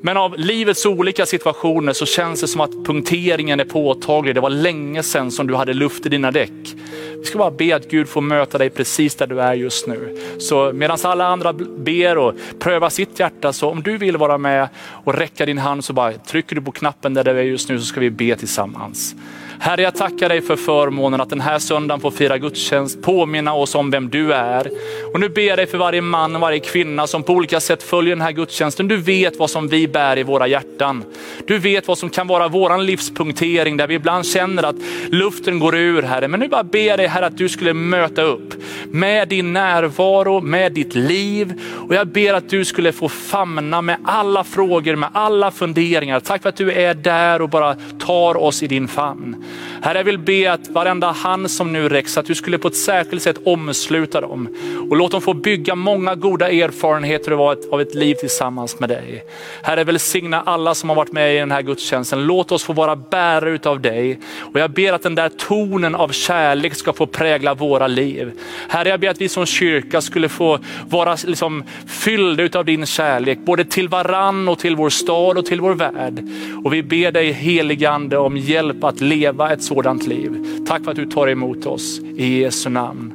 men 0.00 0.16
av 0.16 0.38
livets 0.38 0.86
olika 0.86 1.26
situationer 1.26 1.92
så 1.92 2.06
känns 2.06 2.40
det 2.40 2.48
som 2.48 2.60
att 2.60 2.84
punkteringen 2.84 3.60
är 3.60 3.64
påtaglig. 3.64 4.34
Det 4.34 4.40
var 4.40 4.50
länge 4.50 5.02
sedan 5.02 5.30
som 5.30 5.46
du 5.46 5.54
hade 5.54 5.74
luft 5.74 6.06
i 6.06 6.08
dina 6.08 6.30
däck. 6.30 6.74
Vi 7.18 7.24
ska 7.24 7.38
bara 7.38 7.50
be 7.50 7.76
att 7.76 7.90
Gud 7.90 8.08
får 8.08 8.20
möta 8.20 8.58
dig 8.58 8.70
precis 8.70 9.14
där 9.14 9.26
du 9.26 9.40
är 9.40 9.54
just 9.54 9.86
nu. 9.86 10.18
Så 10.38 10.72
medan 10.72 10.98
alla 11.02 11.26
andra 11.26 11.52
ber 11.52 12.18
och 12.18 12.34
prövar 12.58 12.90
sitt 12.90 13.20
hjärta, 13.20 13.52
så 13.52 13.70
om 13.70 13.82
du 13.82 13.98
vill 13.98 14.16
vara 14.16 14.38
med 14.38 14.68
och 15.04 15.14
räcka 15.14 15.46
din 15.46 15.58
hand 15.58 15.84
så 15.84 15.92
bara 15.92 16.12
trycker 16.12 16.56
du 16.56 16.62
på 16.62 16.72
knappen 16.72 17.14
där 17.14 17.24
du 17.24 17.30
är 17.30 17.42
just 17.42 17.68
nu 17.68 17.78
så 17.78 17.84
ska 17.84 18.00
vi 18.00 18.10
be 18.10 18.36
tillsammans. 18.36 19.14
Herre, 19.60 19.82
jag 19.82 19.94
tackar 19.94 20.28
dig 20.28 20.40
för 20.40 20.56
förmånen 20.56 21.20
att 21.20 21.30
den 21.30 21.40
här 21.40 21.58
söndagen 21.58 22.00
få 22.00 22.10
fira 22.10 22.38
gudstjänst, 22.38 23.02
påminna 23.02 23.54
oss 23.54 23.74
om 23.74 23.90
vem 23.90 24.08
du 24.10 24.32
är. 24.32 24.70
Och 25.12 25.20
nu 25.20 25.28
ber 25.28 25.42
jag 25.42 25.58
dig 25.58 25.66
för 25.66 25.78
varje 25.78 26.00
man 26.00 26.34
och 26.34 26.40
varje 26.40 26.58
kvinna 26.58 27.06
som 27.06 27.22
på 27.22 27.32
olika 27.32 27.60
sätt 27.60 27.82
följer 27.82 28.16
den 28.16 28.22
här 28.22 28.32
gudstjänsten. 28.32 28.88
Du 28.88 28.96
vet 28.96 29.38
vad 29.38 29.50
som 29.50 29.68
vi 29.68 29.88
bär 29.88 30.18
i 30.18 30.22
våra 30.22 30.46
hjärtan. 30.46 31.04
Du 31.46 31.58
vet 31.58 31.88
vad 31.88 31.98
som 31.98 32.10
kan 32.10 32.26
vara 32.26 32.48
våran 32.48 32.86
livspunktering 32.86 33.76
där 33.76 33.86
vi 33.86 33.94
ibland 33.94 34.26
känner 34.26 34.62
att 34.62 34.76
luften 35.08 35.58
går 35.58 35.76
ur 35.76 36.02
Herre. 36.02 36.28
Men 36.28 36.40
nu 36.40 36.48
bara 36.48 36.64
ber 36.64 36.86
jag 36.86 36.98
dig 36.98 37.06
Herre 37.06 37.26
att 37.26 37.38
du 37.38 37.48
skulle 37.48 37.74
möta 37.74 38.22
upp 38.22 38.54
med 38.90 39.28
din 39.28 39.52
närvaro, 39.52 40.40
med 40.40 40.72
ditt 40.72 40.94
liv. 40.94 41.52
Och 41.88 41.94
jag 41.94 42.06
ber 42.06 42.34
att 42.34 42.50
du 42.50 42.64
skulle 42.64 42.92
få 42.92 43.08
famna 43.08 43.82
med 43.82 43.96
alla 44.04 44.44
frågor, 44.44 44.96
med 44.96 45.08
alla 45.12 45.50
funderingar. 45.50 46.20
Tack 46.20 46.42
för 46.42 46.48
att 46.48 46.56
du 46.56 46.72
är 46.72 46.94
där 46.94 47.42
och 47.42 47.48
bara 47.48 47.76
tar 47.98 48.36
oss 48.36 48.62
i 48.62 48.66
din 48.66 48.88
famn. 48.88 49.44
Herre, 49.82 49.98
jag 49.98 50.04
vill 50.04 50.18
be 50.18 50.52
att 50.52 50.68
varenda 50.68 51.10
hand 51.10 51.50
som 51.50 51.72
nu 51.72 51.88
räcks, 51.88 52.18
att 52.18 52.26
du 52.26 52.34
skulle 52.34 52.58
på 52.58 52.68
ett 52.68 52.76
särskilt 52.76 53.22
sätt 53.22 53.36
omsluta 53.44 54.20
dem 54.20 54.48
och 54.90 54.96
låt 54.96 55.12
dem 55.12 55.20
få 55.20 55.34
bygga 55.34 55.74
många 55.74 56.14
goda 56.14 56.50
erfarenheter 56.50 57.32
av 57.32 57.52
ett, 57.52 57.72
av 57.72 57.80
ett 57.80 57.94
liv 57.94 58.14
tillsammans 58.14 58.80
med 58.80 58.88
dig. 58.88 59.24
Herre, 59.62 59.84
välsigna 59.84 60.42
alla 60.42 60.74
som 60.74 60.88
har 60.88 60.96
varit 60.96 61.12
med 61.12 61.34
i 61.34 61.38
den 61.38 61.50
här 61.50 61.62
gudstjänsten. 61.62 62.26
Låt 62.26 62.52
oss 62.52 62.64
få 62.64 62.72
vara 62.72 62.96
bärare 62.96 63.50
utav 63.50 63.80
dig. 63.80 64.20
Och 64.38 64.60
jag 64.60 64.70
ber 64.70 64.92
att 64.92 65.02
den 65.02 65.14
där 65.14 65.28
tonen 65.28 65.94
av 65.94 66.08
kärlek 66.08 66.74
ska 66.74 66.92
få 66.92 67.06
prägla 67.06 67.54
våra 67.54 67.86
liv. 67.86 68.32
Herre, 68.68 68.88
jag 68.88 69.00
ber 69.00 69.08
att 69.08 69.20
vi 69.20 69.28
som 69.28 69.46
kyrka 69.46 70.00
skulle 70.00 70.28
få 70.28 70.58
vara 70.88 71.16
liksom 71.26 71.64
fyllda 71.86 72.42
utav 72.42 72.64
din 72.64 72.86
kärlek, 72.86 73.38
både 73.38 73.64
till 73.64 73.88
varann 73.88 74.48
och 74.48 74.58
till 74.58 74.76
vår 74.76 74.90
stad 74.90 75.38
och 75.38 75.46
till 75.46 75.60
vår 75.60 75.74
värld. 75.74 76.28
Och 76.64 76.72
vi 76.72 76.82
ber 76.82 77.12
dig 77.12 77.32
heligande 77.32 78.16
om 78.18 78.36
hjälp 78.36 78.84
att 78.84 79.00
leva 79.00 79.37
leva 79.38 79.52
ett 79.52 79.62
sådant 79.62 80.06
liv. 80.06 80.44
Tack 80.66 80.84
för 80.84 80.90
att 80.90 80.96
du 80.96 81.06
tar 81.06 81.28
emot 81.28 81.66
oss. 81.66 82.00
I 82.00 82.40
Jesu 82.40 82.70
namn. 82.70 83.12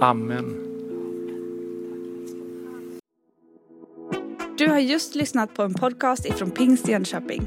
Amen. 0.00 0.58
Du 4.58 4.68
har 4.68 4.78
just 4.78 5.14
lyssnat 5.14 5.54
på 5.54 5.62
en 5.62 5.74
podcast 5.74 6.26
ifrån 6.26 6.50
Pingst 6.50 6.88
Jönköping. 6.88 7.46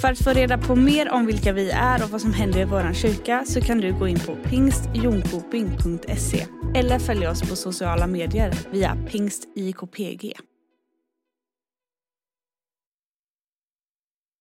För 0.00 0.08
att 0.08 0.18
få 0.18 0.30
reda 0.30 0.58
på 0.58 0.76
mer 0.76 1.10
om 1.10 1.26
vilka 1.26 1.52
vi 1.52 1.70
är 1.70 2.04
och 2.04 2.10
vad 2.10 2.20
som 2.20 2.32
händer 2.32 2.60
i 2.60 2.64
vår 2.64 2.92
kyrka 2.92 3.44
så 3.46 3.60
kan 3.60 3.78
du 3.78 3.98
gå 3.98 4.08
in 4.08 4.18
på 4.18 4.36
pingstjonkoping.se 4.36 6.46
eller 6.74 6.98
följa 6.98 7.30
oss 7.30 7.50
på 7.50 7.56
sociala 7.56 8.06
medier 8.06 8.52
via 8.72 8.96
pingstjkpg. 9.10 10.32